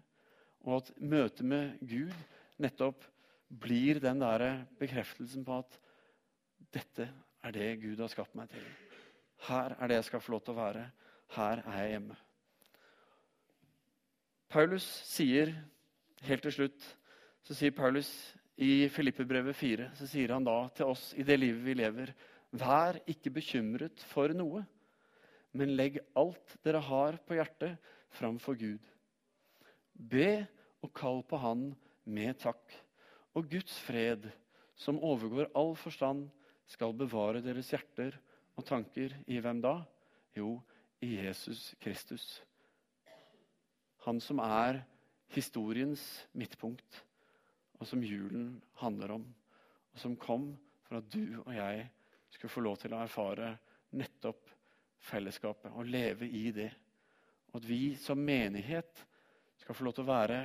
Og 0.63 0.80
at 0.80 0.91
møtet 0.98 1.46
med 1.48 1.80
Gud 1.82 2.13
nettopp 2.63 3.04
blir 3.63 4.00
den 4.02 4.22
der 4.24 4.63
bekreftelsen 4.80 5.46
på 5.46 5.60
at 5.60 5.80
dette 6.74 7.10
er 7.43 7.52
det 7.52 7.82
Gud 7.82 8.00
har 8.00 8.12
skapt 8.12 8.36
meg 8.36 8.50
til. 8.50 8.63
Her 9.48 9.76
er 9.76 9.89
det 9.89 10.00
jeg 10.00 10.10
skal 10.12 10.24
få 10.24 10.36
lov 10.36 10.43
til 10.46 10.56
å 10.56 10.62
være. 10.62 10.86
Her 11.36 11.63
er 11.65 11.80
jeg 11.82 11.96
hjemme. 11.96 12.15
Paulus 14.54 14.86
sier 15.10 15.52
helt 16.24 16.46
til 16.46 16.56
slutt 16.56 16.86
så 17.43 17.56
sier 17.58 17.74
Paulus 17.76 18.10
i 18.62 18.88
Filippebrevet 18.93 19.58
4 19.58 19.89
så 19.98 20.08
sier 20.08 20.36
han 20.36 20.46
da 20.46 20.56
til 20.78 20.93
oss 20.93 21.10
i 21.17 21.26
det 21.26 21.39
livet 21.41 21.65
vi 21.65 21.76
lever 21.76 22.13
Vær 22.53 22.99
ikke 23.09 23.31
bekymret 23.33 24.03
for 24.11 24.29
noe, 24.35 24.61
men 25.57 25.73
legg 25.77 25.99
alt 26.17 26.55
dere 26.65 26.81
har 26.85 27.17
på 27.25 27.37
hjertet, 27.37 27.79
framfor 28.13 28.57
Gud. 28.57 28.83
Be 29.93 30.45
og 30.85 30.91
kall 30.93 31.23
på 31.25 31.39
Han 31.41 31.71
med 32.05 32.37
takk. 32.43 32.61
Og 33.33 33.49
Guds 33.49 33.79
fred, 33.81 34.27
som 34.77 35.01
overgår 35.01 35.49
all 35.57 35.73
forstand, 35.77 36.27
skal 36.69 36.93
bevare 36.97 37.41
deres 37.43 37.71
hjerter 37.73 38.15
og 38.57 38.65
tanker 38.65 39.15
i 39.25 39.39
hvem 39.41 39.61
da? 39.63 39.79
Jo, 40.37 40.59
i 41.01 41.17
Jesus 41.17 41.73
Kristus. 41.81 42.43
Han 44.05 44.21
som 44.21 44.39
er 44.43 44.83
historiens 45.33 46.03
midtpunkt 46.37 47.01
og 47.79 47.89
som 47.89 48.03
julen 48.05 48.61
handler 48.79 49.17
om, 49.17 49.25
og 49.93 49.99
som 49.99 50.15
kom 50.15 50.53
for 50.85 51.01
at 51.01 51.09
du 51.11 51.41
og 51.43 51.51
jeg 51.55 51.87
skulle 51.87 52.02
få 52.52 52.63
lov 52.65 52.80
til 52.82 52.93
å 52.96 53.02
erfare 53.04 53.54
nettopp 53.98 54.50
fellesskapet 55.04 55.74
og 55.74 55.89
leve 55.89 56.28
i 56.28 56.52
det. 56.56 56.69
Og 57.52 57.60
at 57.62 57.67
vi 57.69 57.96
som 58.00 58.19
menighet 58.19 59.04
skal 59.62 59.76
få 59.78 59.86
lov 59.88 59.98
til 59.98 60.06
å 60.06 60.12
være 60.12 60.39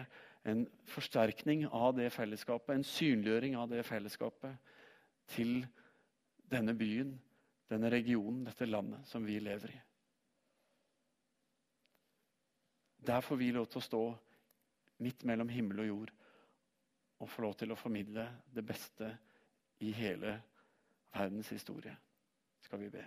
en 0.48 0.64
forsterkning 0.88 1.66
av 1.66 1.96
det 1.96 2.11
fellesskapet, 2.14 2.74
en 2.74 2.87
synliggjøring 2.87 3.57
av 3.59 3.70
det 3.72 3.83
fellesskapet 3.87 4.74
til 5.35 5.62
denne 6.48 6.74
byen, 6.79 7.12
denne 7.68 7.90
regionen, 7.92 8.44
dette 8.46 8.68
landet 8.68 9.09
som 9.09 9.27
vi 9.27 9.38
lever 9.42 9.74
i. 9.74 9.81
Der 13.09 13.20
får 13.24 13.40
vi 13.40 13.51
lov 13.55 13.68
til 13.70 13.81
å 13.81 13.88
stå 13.88 14.03
midt 15.05 15.24
mellom 15.29 15.51
himmel 15.53 15.85
og 15.85 15.88
jord 15.88 16.14
og 17.18 17.31
få 17.31 17.44
lov 17.44 17.55
til 17.59 17.72
å 17.72 17.79
formidle 17.79 18.24
det 18.55 18.64
beste 18.66 19.11
i 19.85 19.92
hele 19.94 20.35
verdens 21.14 21.50
historie, 21.52 21.94
skal 22.64 22.82
vi 22.82 22.90
be. 22.92 23.04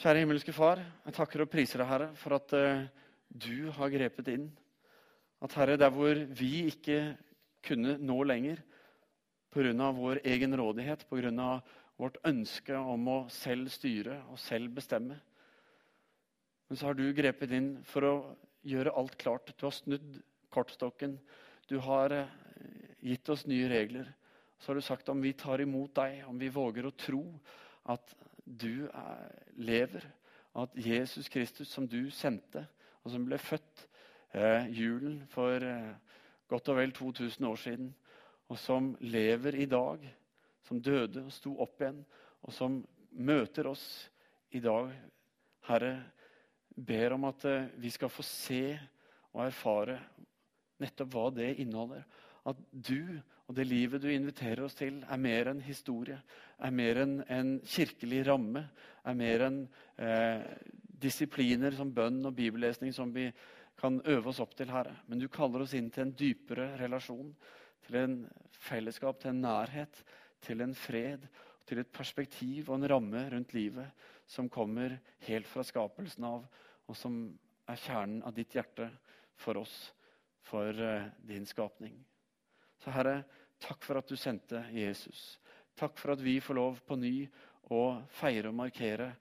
Kjære 0.00 0.24
himmelske 0.24 0.52
Far, 0.52 0.80
jeg 1.06 1.14
takker 1.14 1.44
og 1.44 1.50
priser 1.52 1.80
deg, 1.80 1.88
Herre, 1.88 2.08
for 2.18 2.36
at 2.36 2.54
uh, 2.58 2.86
du 3.30 3.70
har 3.76 3.92
grepet 3.92 4.30
inn. 4.32 4.48
At 5.44 5.54
Herre, 5.58 5.78
der 5.78 5.92
hvor 5.94 6.18
vi 6.38 6.66
ikke 6.70 7.16
kunne 7.64 7.96
nå 7.98 8.16
lenger 8.26 8.62
pga. 9.54 9.90
vår 9.94 10.20
egen 10.24 10.56
rådighet, 10.58 11.06
pga. 11.08 11.60
vårt 11.96 12.18
ønske 12.26 12.74
om 12.74 13.06
å 13.08 13.18
selv 13.30 13.70
styre 13.70 14.24
og 14.32 14.38
selv 14.38 14.74
bestemme, 14.74 15.20
men 16.68 16.76
så 16.76 16.86
har 16.86 16.94
du 16.94 17.12
grepet 17.14 17.52
inn 17.52 17.76
for 17.84 18.02
å 18.08 18.14
gjøre 18.64 18.94
alt 18.96 19.16
klart. 19.20 19.52
Du 19.58 19.66
har 19.66 19.74
snudd 19.76 20.22
kortstokken. 20.50 21.18
Du 21.68 21.76
har 21.78 22.10
eh, 22.10 22.28
gitt 23.04 23.28
oss 23.28 23.44
nye 23.46 23.68
regler. 23.68 24.08
Så 24.58 24.70
har 24.70 24.78
du 24.78 24.84
sagt 24.84 25.08
om 25.08 25.22
vi 25.22 25.34
tar 25.36 25.60
imot 25.60 25.94
deg, 25.96 26.22
om 26.28 26.38
vi 26.38 26.52
våger 26.52 26.86
å 26.86 26.96
tro 26.96 27.24
at 27.92 28.14
du 28.44 28.86
er, 28.88 29.32
lever, 29.56 30.06
at 30.54 30.76
Jesus 30.78 31.28
Kristus, 31.28 31.68
som 31.72 31.88
du 31.90 32.10
sendte, 32.14 32.66
og 33.02 33.12
som 33.12 33.24
ble 33.26 33.38
født 33.40 33.86
eh, 34.36 34.70
julen 34.72 35.22
for 35.32 35.64
eh, 35.66 35.94
godt 36.48 36.70
og 36.70 36.78
vel 36.78 36.94
2000 36.94 37.48
år 37.48 37.60
siden, 37.60 37.90
og 38.48 38.60
som 38.60 38.92
lever 39.00 39.58
i 39.58 39.66
dag, 39.68 40.04
som 40.64 40.80
døde 40.80 41.24
og 41.24 41.32
sto 41.34 41.56
opp 41.60 41.82
igjen, 41.82 42.00
og 42.44 42.54
som 42.54 42.78
møter 43.10 43.68
oss 43.68 43.84
i 44.54 44.60
dag, 44.64 44.92
Herre, 45.68 45.94
ber 46.74 47.16
om 47.16 47.26
at 47.30 47.46
eh, 47.48 47.70
vi 47.80 47.90
skal 47.92 48.12
få 48.12 48.24
se 48.26 48.64
og 49.34 49.44
erfare 49.46 49.98
nettopp 50.82 51.12
hva 51.14 51.28
det 51.34 51.54
inneholder. 51.62 52.04
At 52.46 52.60
du 52.70 53.18
og 53.44 53.56
det 53.58 53.66
livet 53.68 54.00
du 54.00 54.08
inviterer 54.08 54.62
oss 54.64 54.76
til, 54.78 55.02
er 55.04 55.20
mer 55.20 55.50
enn 55.50 55.60
historie. 55.64 56.16
Er 56.64 56.72
mer 56.72 57.02
enn 57.02 57.18
en 57.28 57.50
kirkelig 57.60 58.22
ramme. 58.28 58.62
Er 59.04 59.18
mer 59.18 59.44
enn 59.50 59.58
eh, 60.00 60.46
disipliner 61.04 61.76
som 61.76 61.92
bønn 61.92 62.22
og 62.24 62.32
bibellesning 62.38 62.94
som 62.96 63.12
vi 63.12 63.26
kan 63.76 63.98
øve 64.08 64.32
oss 64.32 64.40
opp 64.40 64.54
til, 64.56 64.72
Herre. 64.72 64.94
Men 65.10 65.20
du 65.20 65.28
kaller 65.28 65.64
oss 65.64 65.74
inn 65.76 65.90
til 65.92 66.06
en 66.06 66.14
dypere 66.16 66.70
relasjon. 66.80 67.34
Til 67.84 67.98
en 68.00 68.16
fellesskap, 68.64 69.20
til 69.20 69.34
en 69.34 69.44
nærhet, 69.44 70.00
til 70.40 70.64
en 70.64 70.72
fred. 70.78 71.28
Til 71.68 71.82
et 71.82 71.92
perspektiv 71.92 72.70
og 72.70 72.78
en 72.78 72.88
ramme 72.94 73.26
rundt 73.34 73.52
livet 73.56 74.08
som 74.28 74.48
kommer 74.48 74.96
helt 75.28 75.48
fra 75.48 75.64
skapelsen 75.64 76.24
av, 76.24 76.46
og 76.88 76.96
som 76.96 77.26
er 77.68 77.80
kjernen 77.80 78.24
av 78.24 78.32
ditt 78.36 78.56
hjerte 78.56 78.88
for 79.36 79.60
oss 79.60 79.76
for 80.44 80.72
eh, 80.72 81.12
din 81.28 81.44
skapning. 81.48 81.96
Så 82.82 82.92
Herre, 82.94 83.22
takk 83.62 83.84
for 83.86 84.00
at 84.00 84.10
du 84.10 84.16
sendte 84.20 84.64
Jesus. 84.74 85.38
Takk 85.78 85.98
for 85.98 86.14
at 86.14 86.22
vi 86.22 86.38
får 86.42 86.58
lov 86.58 86.80
på 86.86 86.98
ny 86.98 87.16
å 87.74 87.82
feire 88.18 88.50
og 88.50 88.58
markere 88.58 89.12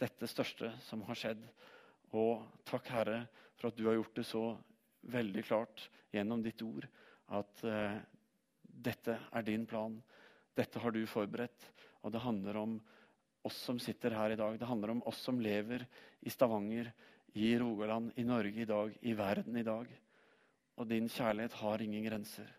dette 0.00 0.28
største 0.30 0.72
som 0.88 1.04
har 1.06 1.18
skjedd. 1.18 1.42
Og 2.18 2.42
takk, 2.68 2.90
Herre, 2.92 3.20
for 3.56 3.70
at 3.70 3.78
du 3.78 3.86
har 3.86 3.96
gjort 3.96 4.18
det 4.18 4.26
så 4.28 4.44
veldig 5.12 5.44
klart 5.46 5.86
gjennom 6.12 6.42
ditt 6.44 6.60
ord 6.62 6.86
at 7.32 7.62
eh, 7.64 8.00
dette 8.62 9.16
er 9.32 9.46
din 9.46 9.64
plan. 9.68 9.94
Dette 10.54 10.82
har 10.82 10.92
du 10.92 11.00
forberedt. 11.08 11.70
Og 12.02 12.12
det 12.12 12.24
handler 12.24 12.58
om 12.60 12.76
oss 13.46 13.58
som 13.64 13.78
sitter 13.80 14.14
her 14.16 14.34
i 14.34 14.38
dag. 14.38 14.58
Det 14.58 14.68
handler 14.68 14.94
om 14.94 15.02
oss 15.08 15.22
som 15.24 15.40
lever 15.40 15.86
i 16.20 16.30
Stavanger, 16.30 16.92
i 17.32 17.54
Rogaland, 17.58 18.12
i 18.20 18.24
Norge 18.28 18.62
i 18.62 18.68
dag, 18.68 18.96
i 19.00 19.14
verden 19.16 19.56
i 19.56 19.64
dag. 19.66 19.88
Og 20.76 20.88
din 20.88 21.08
kjærlighet 21.08 21.56
har 21.62 21.82
ingen 21.82 22.04
grenser. 22.04 22.50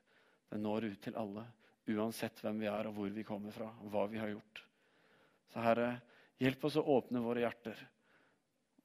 Den 0.54 0.64
når 0.68 0.92
ut 0.92 1.02
til 1.02 1.18
alle, 1.18 1.48
uansett 1.90 2.38
hvem 2.44 2.62
vi 2.62 2.70
er 2.70 2.88
og 2.88 2.96
hvor 2.98 3.10
vi 3.12 3.26
kommer 3.26 3.54
fra, 3.56 3.72
og 3.82 3.90
hva 3.92 4.06
vi 4.12 4.22
har 4.22 4.30
gjort. 4.30 4.62
Så 5.50 5.64
Herre, 5.66 5.90
hjelp 6.42 6.70
oss 6.70 6.78
å 6.78 6.86
åpne 6.96 7.24
våre 7.24 7.44
hjerter 7.44 7.82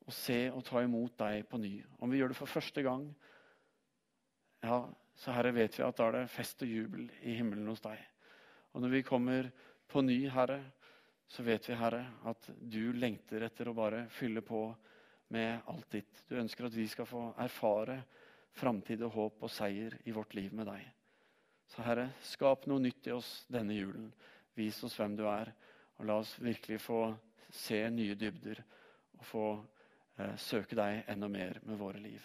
og 0.08 0.14
se 0.16 0.38
og 0.48 0.62
ta 0.64 0.80
imot 0.80 1.18
deg 1.20 1.42
på 1.50 1.60
ny. 1.60 1.74
Om 2.00 2.08
vi 2.08 2.22
gjør 2.22 2.32
det 2.32 2.38
for 2.38 2.48
første 2.48 2.80
gang, 2.84 3.04
ja, 4.64 4.78
så 5.20 5.34
Herre, 5.36 5.52
vet 5.52 5.76
vi 5.76 5.84
at 5.84 5.98
da 5.98 6.06
er 6.08 6.16
det 6.16 6.30
fest 6.32 6.64
og 6.64 6.70
jubel 6.72 7.04
i 7.20 7.36
himmelen 7.36 7.68
hos 7.68 7.84
deg. 7.84 8.00
Og 8.72 8.80
når 8.80 8.94
vi 8.96 9.04
kommer 9.04 9.50
på 9.90 10.00
ny, 10.06 10.22
Herre, 10.32 10.62
så 11.28 11.44
vet 11.44 11.68
vi, 11.68 11.76
Herre, 11.76 12.06
at 12.24 12.48
du 12.56 12.94
lengter 12.96 13.44
etter 13.44 13.68
å 13.68 13.76
bare 13.76 14.06
fylle 14.16 14.40
på 14.40 14.62
med 15.36 15.68
alt 15.68 15.90
ditt. 15.92 16.24
Du 16.24 16.38
ønsker 16.40 16.68
at 16.68 16.76
vi 16.76 16.88
skal 16.88 17.08
få 17.08 17.26
erfare 17.44 18.00
framtid 18.56 19.04
og 19.04 19.12
håp 19.12 19.44
og 19.44 19.52
seier 19.52 19.98
i 20.08 20.14
vårt 20.16 20.32
liv 20.38 20.54
med 20.56 20.70
deg. 20.70 20.86
Så 21.68 21.84
Herre, 21.84 22.08
skap 22.24 22.66
noe 22.66 22.80
nytt 22.82 23.06
i 23.08 23.14
oss 23.14 23.44
denne 23.52 23.76
julen. 23.76 24.08
Vis 24.56 24.80
oss 24.86 24.96
hvem 24.98 25.16
du 25.18 25.26
er, 25.28 25.52
og 25.98 26.08
la 26.08 26.18
oss 26.22 26.34
virkelig 26.40 26.80
få 26.82 27.02
se 27.54 27.80
nye 27.92 28.16
dybder 28.18 28.62
og 29.18 29.24
få 29.26 29.44
eh, 30.18 30.34
søke 30.40 30.78
deg 30.78 31.04
enda 31.10 31.28
mer 31.32 31.60
med 31.66 31.80
våre 31.80 32.02
liv. 32.02 32.24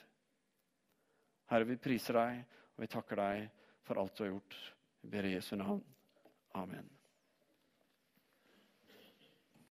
Herre, 1.52 1.68
vi 1.70 1.78
priser 1.82 2.18
deg, 2.18 2.42
og 2.74 2.86
vi 2.86 2.92
takker 2.96 3.22
deg 3.22 3.48
for 3.86 4.02
alt 4.02 4.18
du 4.18 4.26
har 4.26 4.34
gjort. 4.34 4.60
Vi 5.04 5.14
ber 5.14 5.30
i 5.30 5.36
Jesu 5.36 5.56
navn. 5.60 5.84
Amen. 6.58 6.93